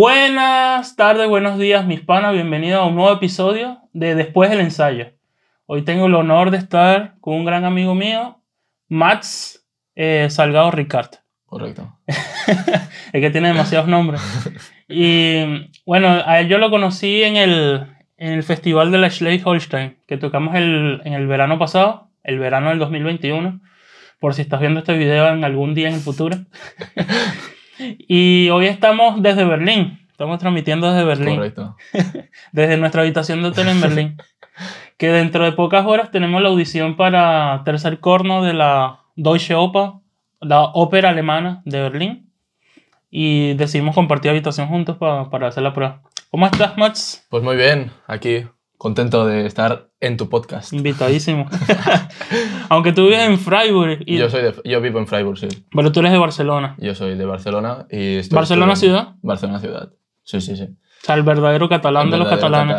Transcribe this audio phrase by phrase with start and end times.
[0.00, 2.32] Buenas tardes, buenos días, mis panas.
[2.32, 5.08] Bienvenidos a un nuevo episodio de Después del ensayo.
[5.66, 8.40] Hoy tengo el honor de estar con un gran amigo mío,
[8.86, 11.16] Max eh, Salgado Ricard.
[11.46, 11.98] Correcto.
[12.06, 14.22] es que tiene demasiados nombres.
[14.88, 17.84] Y bueno, a él yo lo conocí en el,
[18.18, 22.68] en el festival de la Schleswig-Holstein, que tocamos el, en el verano pasado, el verano
[22.68, 23.60] del 2021,
[24.20, 26.36] por si estás viendo este video en algún día en el futuro.
[27.78, 31.36] y hoy estamos desde Berlín, estamos transmitiendo desde Berlín.
[31.36, 31.76] Correcto.
[32.52, 34.16] desde nuestra habitación de hotel en Berlín.
[34.98, 39.92] que dentro de pocas horas tenemos la audición para tercer corno de la Deutsche Oper,
[40.40, 42.32] la ópera alemana de Berlín.
[43.10, 46.02] Y decidimos compartir habitación juntos para hacer la prueba.
[46.30, 47.26] ¿Cómo estás, Max?
[47.30, 48.44] Pues muy bien, aquí
[48.78, 50.72] contento de estar en tu podcast.
[50.72, 51.46] Invitadísimo.
[52.70, 53.98] Aunque tú vives en Freiburg.
[54.06, 54.16] Y...
[54.16, 55.48] Yo, soy de, yo vivo en Freiburg, sí.
[55.74, 56.76] Pero tú eres de Barcelona.
[56.78, 59.16] Yo soy de Barcelona y estoy ¿Barcelona ciudad?
[59.20, 59.92] Barcelona ciudad.
[60.22, 60.64] Sí, sí, sí.
[60.64, 62.76] O sea, el verdadero catalán de los catalanes.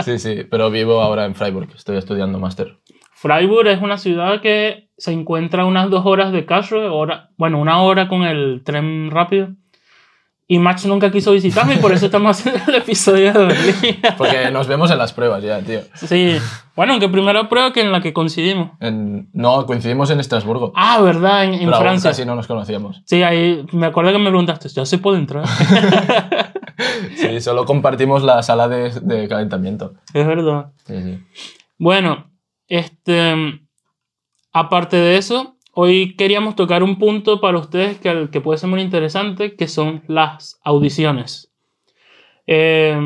[0.04, 2.78] sí, sí, pero vivo ahora en Freiburg, estoy estudiando máster.
[3.14, 7.80] Freiburg es una ciudad que se encuentra unas dos horas de carro, hora, bueno, una
[7.82, 9.50] hora con el tren rápido.
[10.52, 14.02] Y Max nunca quiso visitarme y por eso estamos haciendo el episodio de Berlín.
[14.18, 15.80] Porque nos vemos en las pruebas ya, tío.
[15.94, 16.36] Sí.
[16.76, 18.72] Bueno, aunque primera prueba que en la que coincidimos.
[19.32, 20.74] No, coincidimos en Estrasburgo.
[20.76, 21.44] Ah, ¿verdad?
[21.44, 22.10] En, en Pero Francia.
[22.10, 23.00] casi no nos conocíamos.
[23.06, 25.46] Sí, ahí me acuerdo que me preguntaste, ¿ya se puede entrar?
[27.16, 29.94] sí, solo compartimos la sala de, de calentamiento.
[30.12, 30.66] Es verdad.
[30.86, 31.18] Sí, sí.
[31.78, 32.30] Bueno,
[32.68, 33.58] este,
[34.52, 38.80] aparte de eso, hoy queríamos tocar un punto para ustedes que, que puede ser muy
[38.80, 41.52] interesante, que son las audiciones.
[42.46, 42.96] Eh,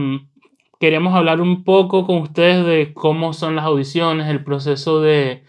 [0.78, 5.44] queríamos hablar un poco con ustedes de cómo son las audiciones, el proceso de,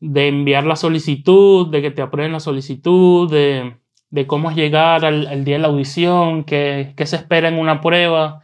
[0.00, 3.76] de enviar la solicitud, de que te aprueben la solicitud, de,
[4.10, 7.58] de cómo es llegar al, al, día de la audición, qué, qué se espera en
[7.58, 8.42] una prueba,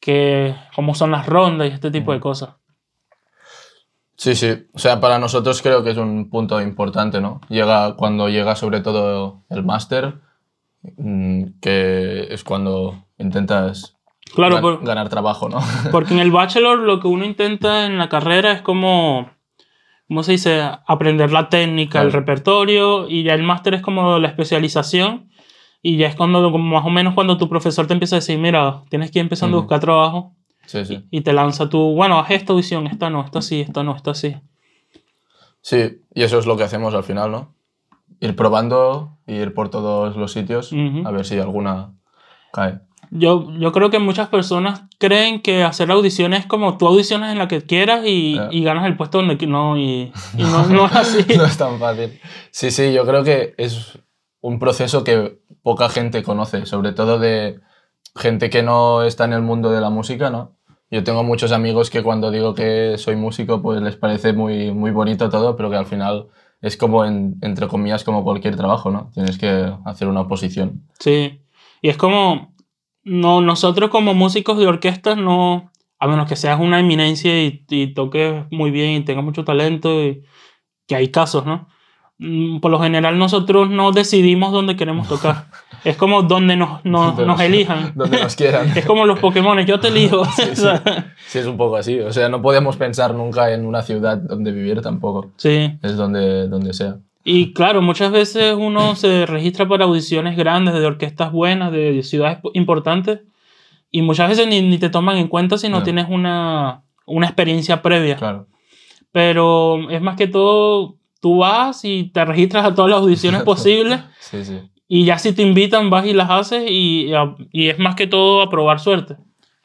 [0.00, 2.56] que, cómo son las rondas y este tipo de cosas.
[4.16, 4.66] Sí, sí.
[4.74, 7.40] O sea, para nosotros creo que es un punto importante, ¿no?
[7.48, 10.20] Llega cuando llega sobre todo el máster,
[11.60, 13.96] que es cuando intentas
[14.34, 15.60] claro, gan por, ganar trabajo, ¿no?
[15.90, 19.30] Porque en el bachelor lo que uno intenta en la carrera es como,
[20.08, 20.62] ¿cómo se dice?
[20.86, 22.06] Aprender la técnica, Claro.
[22.08, 25.30] el repertorio, y ya el máster es como la especialización.
[25.84, 28.38] Y ya es cuando, como más o menos cuando tu profesor te empieza a decir,
[28.38, 29.62] mira, tienes que ir empezando a Mm.
[29.64, 30.34] buscar trabajo.
[30.66, 31.04] Sí, sí.
[31.10, 34.14] Y te lanza tu, bueno, haz esta audición, esta no, esta sí, esta no, esta
[34.14, 34.36] sí.
[35.60, 37.54] Sí, y eso es lo que hacemos al final, ¿no?
[38.20, 41.06] Ir probando, ir por todos los sitios, Ujú.
[41.06, 41.94] a ver si alguna
[42.52, 42.80] cae.
[43.10, 47.38] Yo, yo creo que muchas personas creen que hacer audiciones es como tú audicionas en
[47.38, 48.48] la que quieras y, Ya.
[48.50, 51.24] y ganas el puesto donde no, y, y no, no es así.
[51.36, 52.18] no es tan fácil.
[52.50, 53.98] Sí, sí, yo creo que es
[54.40, 57.60] un proceso que poca gente conoce, sobre todo de
[58.14, 60.52] gente que no está en el mundo de la música, ¿no?
[60.90, 64.90] Yo tengo muchos amigos que cuando digo que soy músico, pues les parece muy, muy
[64.90, 66.26] bonito todo, pero que al final
[66.60, 69.10] es como, en- entre comillas, como cualquier trabajo, ¿no?
[69.14, 70.82] Tienes que hacer una oposición.
[70.98, 71.40] Sí.
[71.80, 72.54] Y es como,
[73.04, 77.94] no, nosotros como músicos de orquesta no, a menos que seas una eminencia y, y
[77.94, 80.22] toques muy bien y tengas mucho talento, y,
[80.86, 81.68] que hay casos, ¿no?
[82.18, 85.46] Mm, Por lo general nosotros no decidimos dónde queremos tocar.
[85.84, 87.92] Es como donde nos, nos, Donde nos elijan.
[87.96, 88.76] Donde nos quieran.
[88.76, 90.24] Es como los Pokémon, yo te elijo.
[90.36, 90.66] Sí, sí.
[91.26, 91.98] Sí, es un poco así.
[92.00, 95.30] O sea, no podemos pensar nunca en una ciudad donde vivir tampoco.
[95.36, 95.72] sí.
[95.82, 96.96] Es donde, donde sea.
[97.24, 102.38] Y claro, muchas veces uno se registra para audiciones grandes, de orquestas buenas, de ciudades
[102.52, 103.20] importantes,
[103.92, 105.82] y muchas veces ni, ni te toman en cuenta si no No.
[105.84, 108.16] tienes una, una experiencia previa.
[108.16, 108.48] Claro.
[109.12, 114.00] Pero es más que todo, tú vas y te registras a todas las audiciones posibles,
[114.18, 114.58] Sí, sí.
[114.94, 117.10] Y ya si te invitan vas y las haces, y,
[117.50, 119.16] y es más que todo a probar suerte.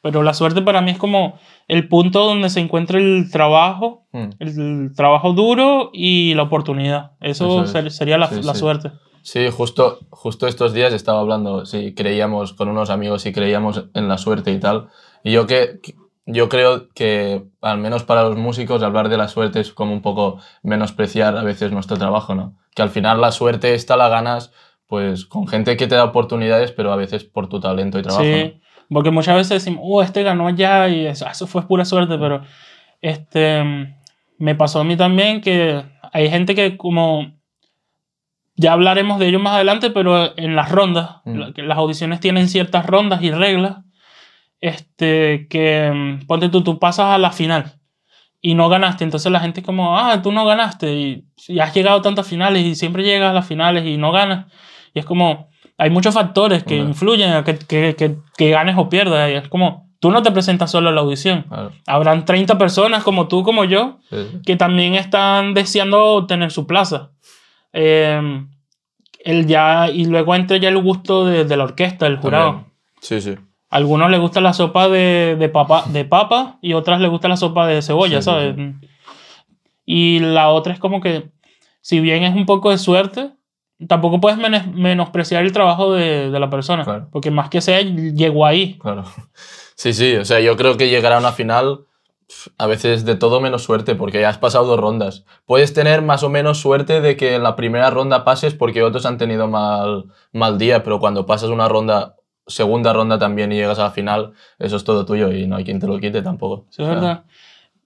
[0.02, 1.38] Pero la suerte para mí es como
[1.68, 4.30] el punto donde se encuentra el trabajo, Mm.
[4.40, 7.12] el trabajo duro y la oportunidad.
[7.20, 7.72] Eso, Eso es.
[7.72, 8.60] ser- sería la, Sí, la sí.
[8.60, 8.92] suerte.
[9.22, 14.08] Sí, justo, justo estos días estaba hablando, sí, creíamos con unos amigos y creíamos en
[14.08, 14.88] la suerte y tal.
[15.26, 15.96] Y yo que, que-
[16.26, 20.02] yo creo que al menos para los músicos hablar de la suerte es como un
[20.02, 22.56] poco menospreciar a veces nuestro trabajo, ¿no?
[22.76, 24.52] Que al final la suerte esta la ganas
[24.88, 28.24] pues con gente que te da oportunidades, pero a veces por tu talento y trabajo.
[28.24, 28.30] ¿no?
[28.30, 32.18] Sí, porque muchas veces decimos, oh, este ganó ya y eso, eso fue pura suerte,
[32.18, 32.42] pero
[33.02, 33.96] este,
[34.38, 37.34] me pasó a mí también que hay gente que como,
[38.56, 41.42] ya hablaremos de ello más adelante, pero en las rondas, Mm.
[41.58, 43.78] las audiciones tienen ciertas rondas y reglas,
[44.62, 47.74] este, que mm, ponte tú, tú pasas a la final
[48.42, 51.74] y no ganaste, entonces la gente es como, ah, tú no ganaste y, y has
[51.76, 54.46] llegado tantas finales y siempre llegas a las finales y no ganas,
[54.98, 55.48] y es como,
[55.78, 56.90] hay muchos factores que Hombre.
[56.90, 59.30] influyen a que, que, que, que ganes o pierdas.
[59.30, 61.44] Y es como, tú no te presentas solo a la audición.
[61.44, 61.72] Claro.
[61.86, 64.38] Habrán 30 personas como tú, como yo, Sí, sí.
[64.44, 67.12] que también están deseando tener su plaza.
[67.74, 68.20] Eh,
[69.24, 72.52] el ya, y luego entra ya el gusto de, de la orquesta, del jurado.
[72.52, 72.72] También.
[73.02, 73.36] Sí, sí.
[73.70, 77.28] A algunos les gusta la sopa de, de, papa, de papa y otras les gusta
[77.28, 78.56] la sopa de cebolla, Sí, sí, ¿sabes?
[79.86, 81.30] Y la otra es como que,
[81.82, 83.32] si bien es un poco de suerte,
[83.88, 86.84] tampoco puedes menes- menospreciar el trabajo de, de la persona.
[86.84, 87.10] Claro.
[87.12, 88.78] Porque más que sea, llegó ahí.
[88.80, 89.04] Claro.
[89.76, 91.82] Sí, sí, o sea, yo creo que llegar a una final
[92.58, 95.24] a veces de todo menos suerte porque ya has pasado dos rondas.
[95.46, 99.06] Puedes tener más o menos suerte de que en la primera ronda pases porque otros
[99.06, 102.16] han tenido mal, mal día, pero cuando pasas una ronda,
[102.48, 105.64] segunda ronda también y llegas a la final, eso es todo tuyo y no hay
[105.64, 106.66] quien te lo quite tampoco.
[106.70, 107.24] Sí, es O sea, verdad.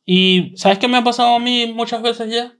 [0.06, 2.54] Y ¿sabes qué me ha pasado a mí muchas veces ya?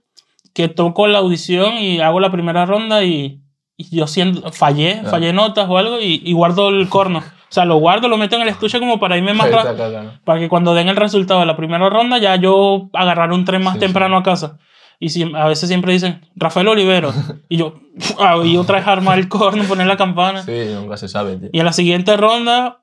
[0.54, 3.40] Que toco la audición y hago la primera ronda y,
[3.76, 5.10] y yo siento, fallé, Ya.
[5.10, 7.18] fallé notas o algo y, y guardo el corno.
[7.20, 9.76] O sea, lo guardo, lo meto en el estuche como para irme más rápido.
[9.76, 10.10] caca, ¿no?
[10.24, 13.62] Para que cuando den el resultado de la primera ronda ya yo agarrar un tren
[13.62, 14.58] más Sí, temprano a casa.
[14.98, 17.12] Y si, a veces siempre dicen, Rafael Olivero.
[17.48, 17.74] y yo,
[18.18, 20.42] ah, y otra vez armar el corno, poner la campana.
[20.44, 21.48] Sí, nunca se sabe, tío.
[21.52, 22.82] Y en la siguiente ronda,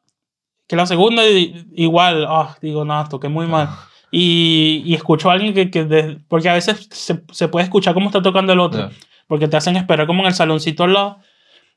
[0.67, 3.69] que la segunda, igual, ah, digo, nada, toqué muy mal.
[4.11, 7.93] Y, y escucho a alguien que, que de- porque a veces se, se puede escuchar
[7.93, 8.95] cómo está tocando el otro, Ya.
[9.27, 11.19] porque te hacen esperar como en el saloncito al lado.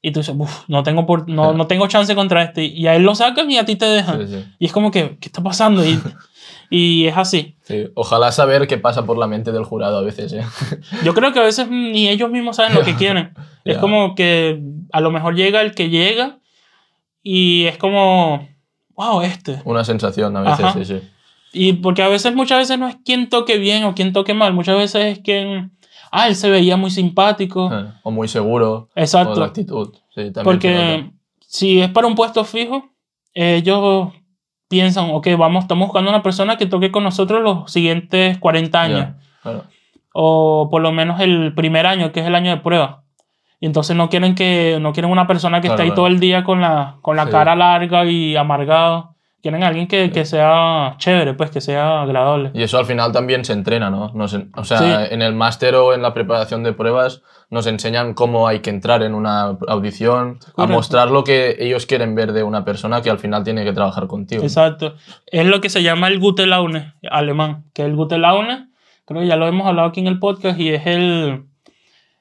[0.04, 1.56] Y tú dices, "Uf, no tengo, por, no, Ya.
[1.58, 2.64] no tengo chance contra este.
[2.64, 4.26] Y a él lo sacan y a ti te dejan.
[4.26, 4.44] Sí, sí.
[4.58, 5.84] Y es como que, ¿qué está pasando?
[5.84, 6.00] Y,
[6.70, 7.54] y es así.
[7.62, 10.42] Sí, Ojalá saber qué pasa por la mente del jurado a veces, ¿eh?
[11.04, 13.32] Yo creo que a veces ni ellos mismos saben lo que quieren.
[13.64, 13.80] Es Ya.
[13.80, 16.38] como que a lo mejor llega el que llega
[17.22, 18.48] y es como,
[18.96, 19.60] wow, este.
[19.64, 20.72] Una sensación a veces, Ajá.
[20.78, 21.00] sí, sí.
[21.52, 24.52] Y porque a veces, muchas veces no es quien toque bien o quien toque mal,
[24.54, 25.72] muchas veces es quien,
[26.10, 27.70] ah, él se veía muy simpático.
[27.72, 28.72] Eh, O muy seguro.
[28.72, 29.42] O la Exacto.
[29.44, 29.92] actitud.
[30.14, 31.10] Sí, también Porque
[31.40, 32.86] si es para un puesto fijo,
[33.34, 34.12] ellos
[34.68, 38.98] piensan, ok, vamos, estamos buscando una persona que toque con nosotros los siguientes 40 años.
[39.00, 39.64] Ya, claro.
[40.14, 43.02] o por lo menos el primer año, que es el año de prueba.
[43.60, 45.96] Y entonces no quieren que no quieren una persona que Claro, esté ahí claro.
[45.96, 47.30] todo el día con la, con la Sí.
[47.30, 49.11] cara larga y amargado.
[49.42, 52.52] Quieren a alguien que, que sea chévere, pues que sea agradable.
[52.54, 54.12] Y eso al final también se entrena, ¿no?
[54.14, 55.14] Nos o sea, Sí.
[55.14, 59.02] en el máster o en la preparación de pruebas nos enseñan cómo hay que entrar
[59.02, 63.18] en una audición, a mostrar lo que ellos quieren ver de una persona que al
[63.18, 64.42] final tiene que trabajar contigo.
[64.44, 64.94] Exacto.
[65.26, 68.68] Es lo que se llama el Gute Laune alemán, que el Gute Laune,
[69.04, 71.42] creo que ya lo hemos hablado aquí en el podcast, y es el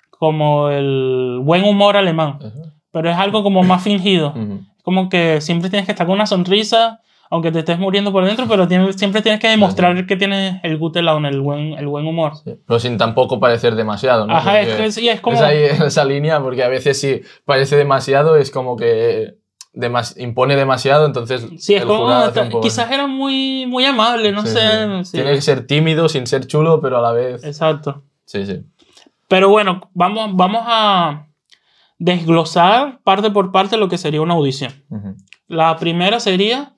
[0.09, 2.61] como el buen humor alemán, Eso.
[2.91, 4.29] pero es algo como más fingido.
[4.35, 4.61] Ujú.
[4.83, 7.01] como que siempre tienes que estar con una sonrisa,
[7.31, 10.77] aunque te estés muriendo por dentro, pero tienes- siempre tienes que demostrar que tienes el
[10.77, 12.33] gute laune, el buen, el buen humor.
[12.35, 12.55] Sí.
[12.67, 14.35] Pero sin tampoco parecer demasiado, ¿no?
[14.35, 15.37] Ajá, es, que sí, es como...
[15.37, 19.35] es ahí esa línea, porque a veces si parece demasiado es como que
[19.73, 22.05] demas- impone demasiado, entonces Sí, es como...
[22.49, 25.03] poco- Quizás era muy, muy amable, no Sí, sé.
[25.05, 25.11] sí.
[25.13, 27.43] Tiene que ser tímido sin ser chulo, pero a la vez...
[27.43, 28.03] Exacto.
[28.25, 28.61] Sí, sí.
[29.29, 31.27] Pero bueno, vamos, vamos a
[31.97, 34.73] desglosar parte por parte lo que sería una audición.
[35.47, 36.73] La primera sería,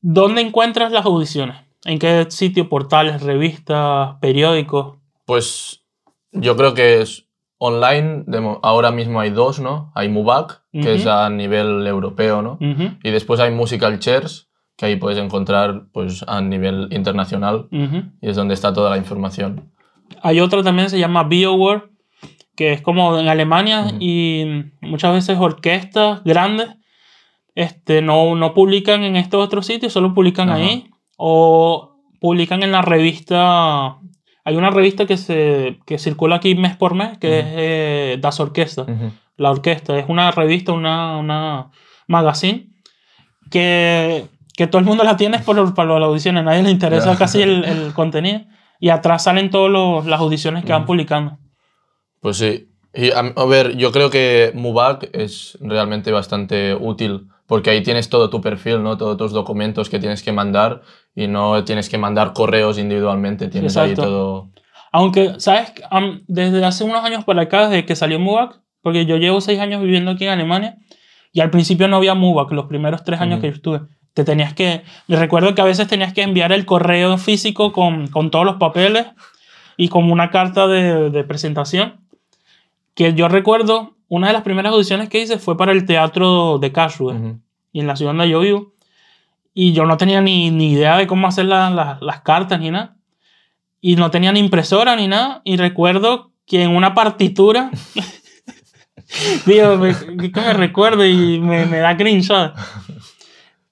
[0.00, 1.56] ¿dónde encuentras las audiciones?
[1.84, 2.68] ¿En qué sitio?
[2.68, 4.98] Portales, revistas, periódicos.
[5.24, 5.84] Pues
[6.32, 7.28] yo creo que es
[7.58, 9.92] online, de ahora mismo hay dos, ¿no?
[9.94, 12.58] Hay Mubac, que es a nivel europeo, ¿no?
[13.02, 18.36] Y después hay Musical Chairs, que ahí puedes encontrar pues a nivel internacional y es
[18.36, 19.72] donde está toda la información.
[20.22, 21.90] Hay otra también, se llama BioWare,
[22.54, 24.44] que es como en Alemania y
[24.80, 26.68] muchas veces orquestas grandes
[27.58, 30.60] este, no, no publican en estos otros sitios, solo publican Ajá.
[30.60, 33.98] ahí o publican en la revista.
[34.44, 38.38] Hay una revista que, se, que circula aquí mes por mes, que es eh, Das
[38.38, 38.86] Orquesta.
[39.36, 41.72] La orquesta es una revista, una, una
[42.06, 42.68] magazine
[43.50, 47.18] que, que todo el mundo la tiene por, por las audiciones, a nadie le interesa
[47.18, 48.42] casi el, el contenido.
[48.78, 51.38] Y atrás salen todas las audiciones que van publicando.
[52.20, 52.68] Pues sí.
[52.94, 58.08] Y a, a ver, yo creo que Mubac es realmente bastante útil porque ahí tienes
[58.10, 58.96] todo tu perfil, ¿no?
[58.98, 60.82] Todos tus documentos que tienes que mandar
[61.16, 63.48] y no tienes que mandar correos individualmente.
[63.48, 64.10] Tienes ahí Exacto.
[64.10, 64.50] todo.
[64.92, 65.72] Aunque, ¿sabes?
[65.90, 69.58] Am- Desde hace unos años para acá, desde que salió MUBAC, porque yo llevo seis
[69.60, 70.76] años viviendo aquí en Alemania,
[71.32, 73.40] y al principio no había MUBAC, los primeros tres años Ujú.
[73.42, 73.80] que yo estuve.
[74.14, 78.08] Te tenías que, me recuerdo que a veces tenías que enviar el correo físico con,
[78.08, 79.06] con todos los papeles
[79.76, 82.00] y con una carta de, de presentación.
[82.94, 86.72] Que yo recuerdo, una de las primeras audiciones que hice fue para el teatro de
[86.72, 87.40] Karlsruhe Ujú.
[87.72, 88.72] y en la ciudad donde yo vivo.
[89.54, 92.70] Y yo no tenía ni, ni idea de cómo hacer la- la- las cartas ni
[92.70, 92.96] nada.
[93.80, 95.40] Y no tenía ni impresora ni nada.
[95.44, 97.70] Y recuerdo que en una partitura
[99.46, 99.94] Digo, me,
[100.30, 102.30] que me recuerdo y me, me da cringe.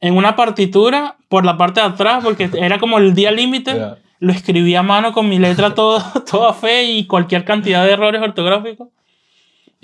[0.01, 3.99] En una partitura, por la parte de atrás, porque era como el día límite, Ya.
[4.21, 8.23] lo escribí a mano con mi letra todo, toda fe y cualquier cantidad de errores
[8.23, 8.89] ortográficos.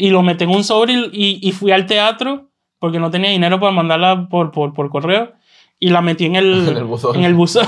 [0.02, 3.30] Y lo metí en un sobre y, y- y fui al teatro porque no tenía
[3.30, 5.32] dinero para mandarla por, por, por correo.
[5.78, 7.16] Y la metí en el, En el buzón.
[7.16, 7.66] en el buzón.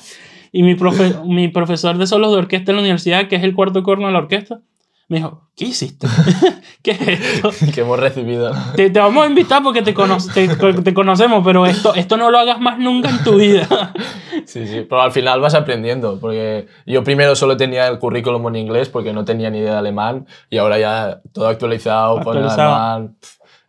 [0.52, 3.54] y mi, profe- mi profesor de solos de orquesta en la universidad, que es el
[3.54, 4.60] cuarto corno de la orquesta,
[5.08, 6.06] me dijo, ¿qué hiciste?
[6.82, 7.50] ¿Qué es esto?
[7.74, 8.52] que hemos recibido.
[8.76, 12.30] Te, te vamos a invitar porque te, cono- te, te conocemos, pero esto, esto no
[12.30, 13.92] lo hagas más nunca en tu vida.
[14.46, 18.56] Sí, sí, pero al final vas aprendiendo, porque yo primero solo tenía el currículum en
[18.56, 22.74] inglés porque no tenía ni idea de alemán y ahora ya todo actualizado, con Actualizado.
[22.74, 23.16] alemán.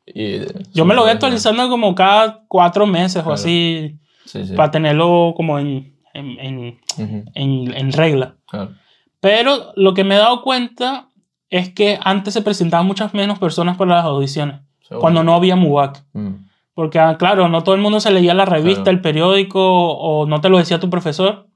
[0.07, 0.39] Y,
[0.73, 3.33] Yo me lo voy actualizando como cada cuatro meses o Claro.
[3.35, 4.53] así, Sí, sí.
[4.55, 8.35] para tenerlo como en, en, en, Ujú, en, en regla.
[8.47, 8.71] claro.
[9.19, 11.09] Pero lo que me he dado cuenta
[11.57, 15.01] es que antes se presentaban muchas menos personas para las audiciones, Seguro.
[15.01, 16.03] cuando no había MUBAC.
[16.13, 16.29] Mm,
[16.74, 18.97] Porque, ah, claro, no todo el mundo se leía la revista, Claro.
[18.97, 19.62] el periódico,
[19.93, 21.47] o no te lo decía tu profesor.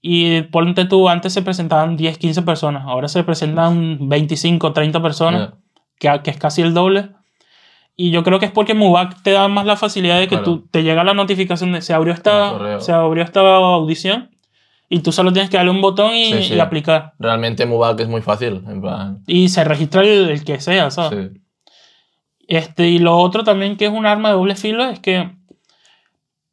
[0.00, 5.50] Y ponte tú, antes se presentaban 10, 15 personas, ahora se presentan 25, 30 personas,
[5.98, 7.10] que, que es casi el doble.
[7.96, 10.44] Y yo creo que es porque MUBAC te da más la facilidad de que Claro.
[10.44, 14.30] tú te llega la notificación de se abrió esta, se abrió esta audición
[14.88, 16.54] y tú solo tienes que darle un botón y, Sí, sí.
[16.54, 17.12] y aplicar.
[17.18, 19.22] Realmente MUBAC es muy fácil, en plan...
[19.26, 21.32] Y se registra el, el que sea, ¿sabes?
[21.32, 21.40] Sí.
[22.48, 25.30] Este, y lo otro también que es un arma de doble filo es que,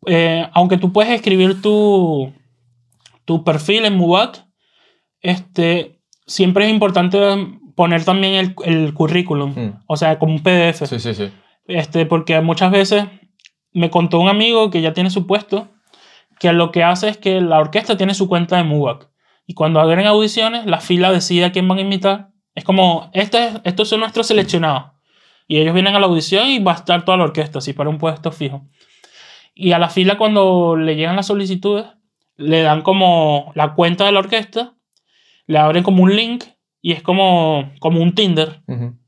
[0.08, 2.34] eh, aunque tú puedes escribir tu,
[3.26, 4.44] tu perfil en MUBAC,
[5.22, 7.18] este, siempre es importante
[7.76, 9.80] poner también el, el currículum, Mm.
[9.88, 10.86] o sea, como un PDF.
[10.88, 11.30] Sí, sí, sí.
[11.68, 13.06] Este, porque muchas veces
[13.72, 15.70] me contó un amigo que ya tiene su puesto,
[16.40, 19.10] que lo que hace es que la orquesta tiene su cuenta de MUBAC.
[19.46, 22.30] Y cuando abren audiciones, la fila decide a quién van a invitar.
[22.56, 24.92] Es como, este, es- estos son nuestros seleccionados.
[25.48, 27.90] Y ellos vienen a la audición y va a estar toda la orquesta, así para
[27.90, 28.66] un puesto fijo.
[29.54, 31.86] Y a la fila, cuando le llegan las solicitudes,
[32.38, 34.74] le dan como la cuenta de la orquesta,
[35.46, 36.46] le abren como un link
[36.82, 38.62] y es como, como un Tinder,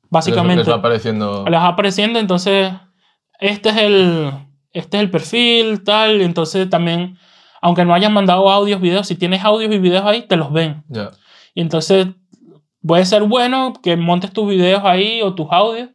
[0.09, 1.45] básicamente Les, les va apareciendo...
[1.49, 2.71] les va apareciendo, entonces
[3.39, 4.31] este es el
[4.75, 7.17] este es el perfil, tal, entonces también
[7.61, 10.83] aunque no hayan mandado audios, videos, si tienes audios y videos ahí, te los ven.
[10.87, 11.09] Ya.
[11.55, 12.07] Y entonces
[12.85, 15.89] puede ser bueno que montes tus videos ahí o tus audios,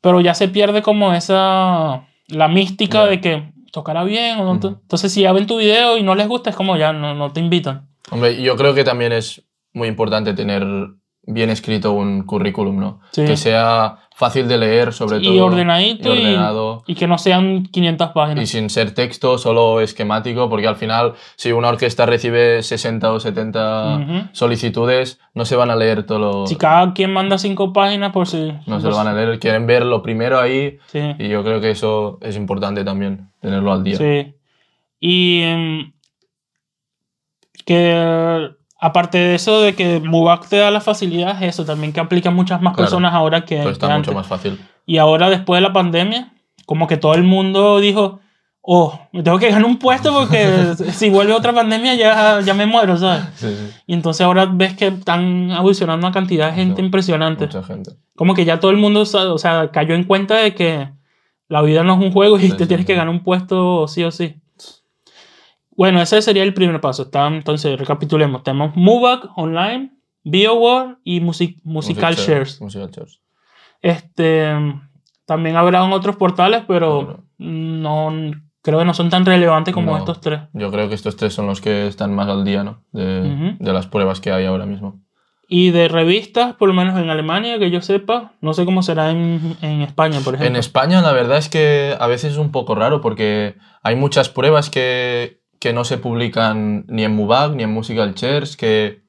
[0.00, 3.10] pero ya se pierde como esa la mística Ya.
[3.10, 4.52] de que tocará bien o no.
[4.54, 7.30] Entonces si ya ven tu video y no les gusta, es como ya no, no
[7.32, 7.88] te invitan.
[8.10, 9.42] Hombre, yo creo que también es
[9.74, 10.64] muy importante tener
[11.26, 13.00] bien escrito un currículum, ¿no?
[13.12, 13.24] Sí.
[13.26, 15.46] Que sea fácil de leer, sobre Y todo.
[15.46, 16.84] ordenadito y y- ordenado.
[16.86, 18.48] Y que no sean 500 Y páginas.
[18.48, 23.96] sin ser texto, solo esquemático, porque al final, si una orquesta recibe 60 o 70
[23.96, 24.28] Ujú.
[24.32, 26.46] solicitudes, no se van a leer todo lo.
[26.46, 28.52] Si cada quien manda cinco páginas por si...
[28.66, 31.00] No se lo van a leer, quieren ver lo primero ahí, Sí.
[31.18, 33.96] y yo creo que eso es importante también, tenerlo al día.
[33.96, 34.34] Sí.
[35.00, 35.92] Y em,
[37.66, 38.50] que
[38.84, 42.34] aparte de eso de que MUBAC te da la facilidad, es eso también que aplican
[42.34, 42.84] muchas más Claro.
[42.90, 44.14] personas ahora que, Pues que está mucho antes.
[44.14, 44.60] más fácil.
[44.84, 46.32] Y ahora después de la pandemia,
[46.66, 48.20] como que todo el mundo dijo,
[48.60, 52.66] oh, me tengo que ganar un puesto porque si vuelve otra pandemia ya, ya me
[52.66, 53.24] muero, ¿sabes?
[53.36, 53.70] Sí, sí.
[53.86, 57.46] Y entonces ahora ves que están audicionando una cantidad de gente impresionante.
[57.46, 57.92] Mucha gente.
[58.16, 60.90] Como que ya todo el mundo, o sea, cayó en cuenta de que
[61.48, 64.10] la vida no es un juego y te tienes que ganar un puesto sí o
[64.10, 64.36] sí.
[65.76, 67.08] Bueno, ese sería el primer paso.
[67.12, 68.42] Entonces, recapitulemos.
[68.42, 69.90] Tenemos MUBAC Online,
[70.24, 72.60] BioWare y Music, Musical Music Shares.
[72.60, 73.20] Musical Shares.
[73.82, 74.52] Este,
[75.26, 78.12] también habrán otros portales, pero no,
[78.62, 79.98] creo que no son tan relevantes como No.
[79.98, 80.40] estos tres.
[80.52, 82.82] Yo creo que estos tres son los que están más al día, ¿no?
[82.92, 83.56] De, Ujú.
[83.64, 85.00] de las pruebas que hay ahora mismo.
[85.46, 89.10] Y de revistas, por lo menos en Alemania, que yo sepa, no sé cómo será
[89.10, 90.46] en, en España, por ejemplo.
[90.48, 94.30] En España la verdad es que a veces es un poco raro porque hay muchas
[94.30, 99.00] pruebas que, que no se publican ni en MUBAC ni en Musical Chairs, que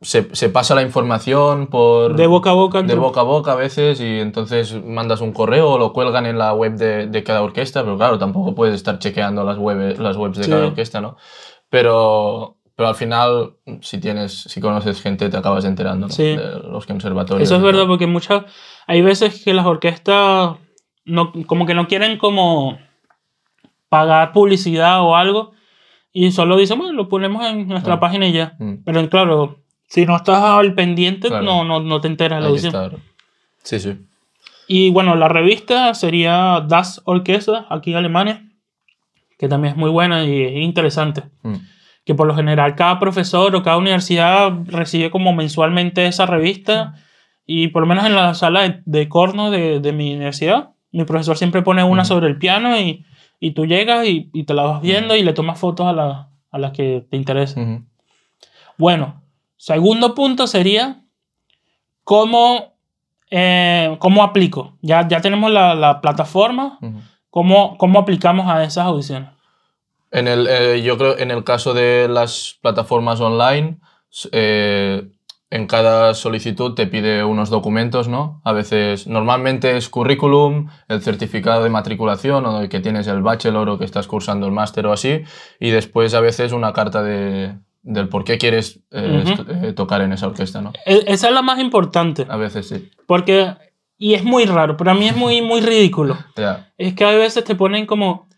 [0.00, 2.16] se, se pasa la información por...
[2.16, 2.80] de boca a boca.
[2.80, 6.38] de boca a boca a veces y entonces mandas un correo o lo cuelgan en
[6.38, 10.16] la web de, de cada orquesta, pero claro, tampoco puedes estar chequeando las, web, las
[10.16, 10.50] webs de Sí.
[10.50, 11.18] cada orquesta, ¿no?
[11.68, 16.12] Pero, pero al final, si tienes, si conoces gente, te acabas enterando ¿no?
[16.14, 16.36] Sí.
[16.36, 17.46] de los conservatorios.
[17.46, 18.44] Eso es verdad, porque muchas.
[18.86, 20.56] Hay veces que las orquestas
[21.04, 22.78] no, como que no quieren como
[23.90, 25.54] pagar publicidad o algo
[26.24, 28.00] y solo dicen, bueno, lo ponemos en nuestra Ah.
[28.00, 28.54] página y ya.
[28.58, 28.74] Mm.
[28.84, 31.44] Pero claro, si no estás al pendiente, Claro.
[31.44, 32.96] no, no, no te enteras estar-
[33.62, 33.94] Sí, sí.
[34.68, 38.42] Y bueno, la revista sería Das Orquesta, aquí en Alemania,
[39.38, 41.24] que también es muy buena y es interesante.
[41.42, 41.54] Mm.
[42.04, 46.94] Que por lo general cada profesor o cada universidad recibe como mensualmente esa revista
[47.48, 51.04] Y por lo menos en la sala de, de corno de, de mi universidad, mi
[51.04, 52.08] profesor siempre pone una Ujú.
[52.08, 53.04] sobre el piano y,
[53.40, 56.28] y tú llegas y, y te la vas viendo y le tomas fotos a, la-
[56.50, 57.62] a las que te interesan.
[57.74, 57.84] Ujú.
[58.78, 59.22] Bueno,
[59.56, 61.02] segundo punto sería
[62.04, 62.74] cómo,
[63.30, 64.76] eh, cómo aplico.
[64.82, 66.78] Ya, ya tenemos la, la plataforma,
[67.30, 69.30] cómo, cómo aplicamos a esas audiciones.
[70.12, 73.78] En el, eh, yo creo en el caso de las plataformas online,
[74.32, 75.08] eh,
[75.56, 78.40] en cada solicitud te pide unos documentos, ¿no?
[78.44, 83.78] A veces, normalmente es currículum, el certificado de matriculación o que tienes el bachelor o
[83.78, 85.22] que estás cursando el máster o así,
[85.58, 90.00] y después a veces una carta de, del por qué quieres eh, estu- eh, tocar
[90.02, 90.72] en esa orquesta, ¿no?
[90.86, 92.88] E- Esa es la más importante, A veces sí.
[93.06, 93.54] porque,
[93.98, 96.16] y es muy raro, pero a mí es muy, muy ridículo.
[96.36, 96.72] Ya.
[96.78, 98.28] Es que a veces te ponen como,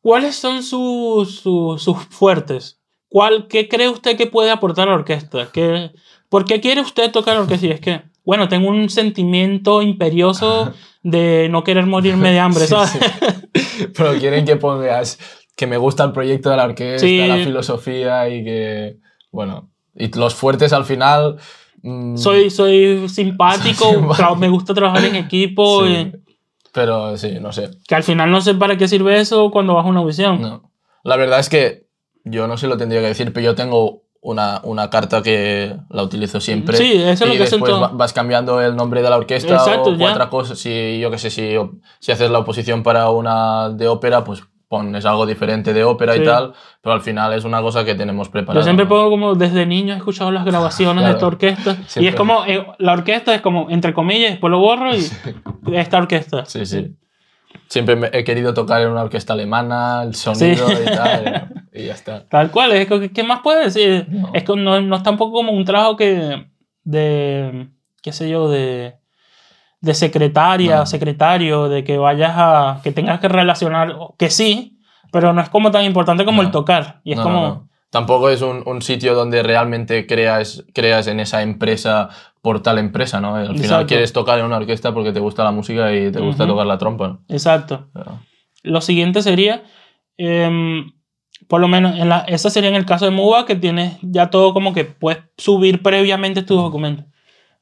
[0.00, 2.80] ¿cuáles son sus, sus, sus fuertes?
[3.08, 5.48] ¿Cuál, ¿Qué cree usted que puede aportar a la orquesta?
[5.52, 5.92] ¿Qué,
[6.36, 7.66] ¿Por qué quiere usted tocar orquesta?
[7.66, 12.74] Y es que, bueno, tengo un sentimiento imperioso de no querer morirme de hambre, Sí,
[12.74, 12.90] ¿sabes?
[12.90, 13.86] sí.
[13.96, 15.18] Pero quieren que pongas
[15.56, 17.16] que me gusta el proyecto de la orquesta, Sí.
[17.26, 18.96] la filosofía y que,
[19.32, 21.36] bueno, y los fuertes al final...
[21.82, 24.36] mm, Soy, soy simpático, simpático.
[24.36, 25.92] me gusta trabajar en equipo, sí.
[25.92, 26.12] y-
[26.72, 27.70] Pero sí, no sé.
[27.88, 30.42] que al final no sé para qué sirve eso cuando vas a una audición.
[30.42, 30.70] No.
[31.02, 31.86] La verdad es que
[32.24, 36.02] yo no sé lo tendría que decir, pero yo tengo una, una carta que la
[36.02, 36.76] utilizo siempre.
[36.76, 37.82] Sí, eso es lo que hacen después todos.
[37.82, 40.56] va- vas cambiando el nombre de la orquesta Exacto, o otra cosa.
[40.56, 41.54] Si yo qué sé, si,
[42.00, 46.22] si haces la oposición para una de ópera, pues pones algo diferente de ópera Sí.
[46.22, 46.52] y tal,
[46.82, 48.60] pero al final es una cosa que tenemos preparada.
[48.60, 52.16] Yo siempre pongo como desde niño he escuchado las grabaciones de esta orquesta y es
[52.16, 55.06] como eh, la orquesta es como entre comillas después lo borro y
[55.72, 56.96] esta orquesta Sí, sí.
[57.68, 60.74] Siempre me- he querido tocar en una orquesta alemana, el sonido Sí.
[60.82, 62.26] y tal, y ya está.
[62.28, 64.30] tal cual es que qué más puedes decir No.
[64.34, 66.46] es que no, no es tampoco como un trabajo que
[66.84, 67.68] de
[68.02, 68.96] qué sé yo de
[69.80, 70.86] de secretaria No.
[70.86, 74.78] secretario de que vayas a que tengas que relacionar que sí
[75.12, 77.68] pero no es como tan importante como el tocar y es como.
[77.90, 82.08] Tampoco es un, un sitio donde realmente creas, creas en esa empresa
[82.42, 83.36] por tal empresa, ¿no?
[83.36, 83.86] Al final Exacto.
[83.86, 86.78] quieres tocar en una orquesta porque te gusta la música y te gusta tocar la
[86.78, 87.20] trompa, ¿no?
[87.28, 88.20] exacto Pero-
[88.62, 89.62] Lo siguiente sería,
[90.16, 90.92] em,
[91.48, 94.30] por lo menos, en la, ese sería en el caso de MUBA, que tienes ya
[94.30, 97.06] todo como que puedes subir previamente tus documentos.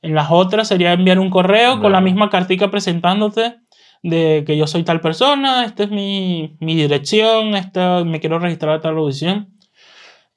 [0.02, 3.56] En las otras sería enviar un correo con la misma cartica presentándote
[4.02, 8.74] de que yo soy tal persona, esta es mi, mi dirección, esta, me quiero registrar
[8.74, 9.53] a tal audición,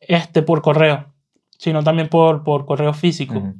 [0.08, 1.14] este, por correo,
[1.58, 3.54] sino también por, por correo físico.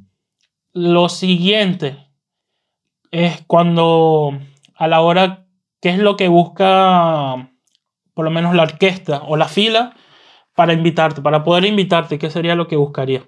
[0.72, 2.08] Lo siguiente
[3.10, 4.38] es cuando
[4.74, 5.46] a la hora,
[5.80, 7.50] ¿qué es lo que busca
[8.14, 9.94] por lo menos la orquesta o la fila
[10.54, 12.18] para invitarte, para poder invitarte?
[12.18, 13.22] ¿Qué sería lo que buscaría?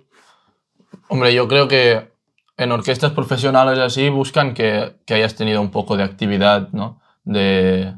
[1.09, 2.11] Hombre, yo creo que
[2.57, 7.01] en orquestas profesionales así buscan que, que hayas tenido un poco de actividad, ¿no?
[7.25, 7.95] De,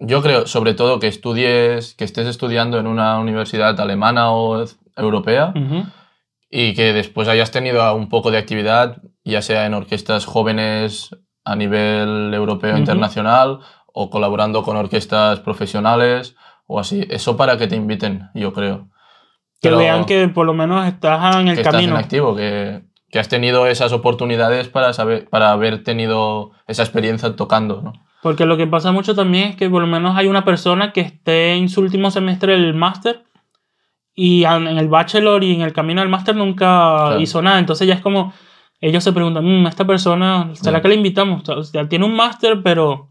[0.00, 4.64] yo creo, sobre todo, que estudies, que estés estudiando en una universidad alemana o
[4.96, 5.84] europea Ujú.
[6.50, 11.10] y que después hayas tenido un poco de actividad, ya sea en orquestas jóvenes
[11.44, 12.78] a nivel europeo Ujú.
[12.78, 13.60] internacional
[13.92, 17.06] o colaborando con orquestas profesionales o así.
[17.10, 18.88] Eso para que te inviten, yo creo.
[19.60, 21.94] Que Pero vean que por lo menos estás en el que estás camino.
[21.94, 27.34] en activo, que, que has tenido esas oportunidades para, saber, para haber tenido esa experiencia
[27.34, 27.92] tocando, ¿no?
[28.22, 31.00] Porque lo que pasa mucho también es que por lo menos hay una persona que
[31.02, 33.24] esté en su último semestre del máster
[34.14, 36.64] y en el bachelor y en el camino al máster nunca
[37.06, 37.20] Claro.
[37.20, 37.58] hizo nada.
[37.60, 38.32] Entonces ya es como,
[38.80, 41.48] ellos se preguntan, "Mm, esta persona, ¿será que le invitamos?
[41.48, 43.10] O sea, tiene un máster, pero,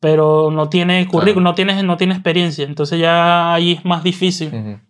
[0.00, 2.64] pero no tiene currículum, no, tiene, no tiene experiencia.
[2.64, 4.80] Entonces ya ahí es más difícil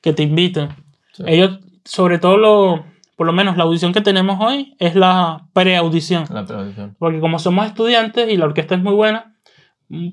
[0.00, 0.68] que te inviten.
[1.12, 1.24] Sí.
[1.26, 2.84] Ellos, sobre todo, lo,
[3.16, 6.24] por lo menos la audición que tenemos hoy es la preaudición.
[6.30, 6.44] La.
[6.98, 9.36] Porque como somos estudiantes y la orquesta es muy buena,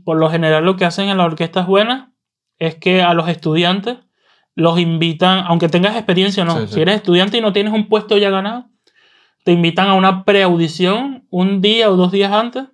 [0.05, 2.09] por lo general lo que hacen en las orquestas buenas
[2.59, 3.97] es que a los estudiantes
[4.53, 6.73] los invitan, aunque tengas experiencia o no, Sí, sí.
[6.75, 8.65] si eres estudiante y no tienes un puesto ya ganado,
[9.43, 12.65] te invitan a una preaudición un día o dos días antes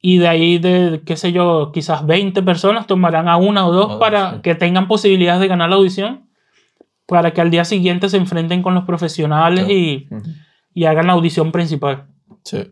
[0.00, 3.92] y de ahí de, qué sé yo, quizás 20 personas tomarán a una o dos
[3.94, 4.40] Oh, para sí.
[4.42, 6.27] que tengan posibilidades de ganar la audición,
[7.08, 9.74] para que al día siguiente se enfrenten con los profesionales Claro.
[9.74, 10.30] y, Ujú.
[10.74, 12.04] y hagan la audición principal.
[12.44, 12.70] Sí.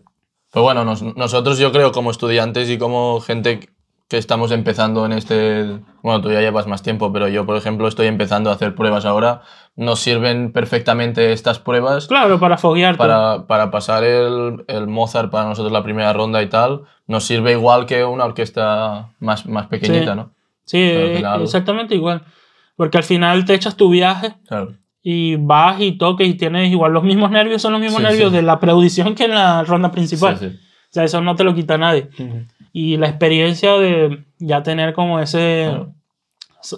[0.53, 3.69] Pues bueno, nos- nosotros yo creo como estudiantes y como gente
[4.09, 5.81] que estamos empezando en este...
[6.03, 9.05] Bueno, tú ya llevas más tiempo, pero yo, por ejemplo, estoy empezando a hacer pruebas
[9.05, 9.41] ahora.
[9.75, 12.99] Nos sirven perfectamente estas pruebas Claro, para foguearte.
[12.99, 16.83] para, para pasar el, el Mozart para nosotros la primera ronda y tal.
[17.09, 20.17] Nos sirve igual que una orquesta más, más pequeñita, Sí.
[20.17, 20.31] ¿no?
[20.67, 22.23] Sí, Pero exactamente igual.
[22.77, 24.75] Porque al final te echas tu viaje Claro.
[25.03, 28.31] y vas y toques y tienes igual los mismos nervios, son los mismos Sí, nervios
[28.31, 28.37] sí.
[28.37, 30.37] de la preaudición que en la ronda principal.
[30.39, 30.57] Sí, sí.
[30.57, 32.09] O sea, eso no te lo quita nadie.
[32.73, 35.67] Y la experiencia de ya tener como ese...
[35.69, 35.93] Claro.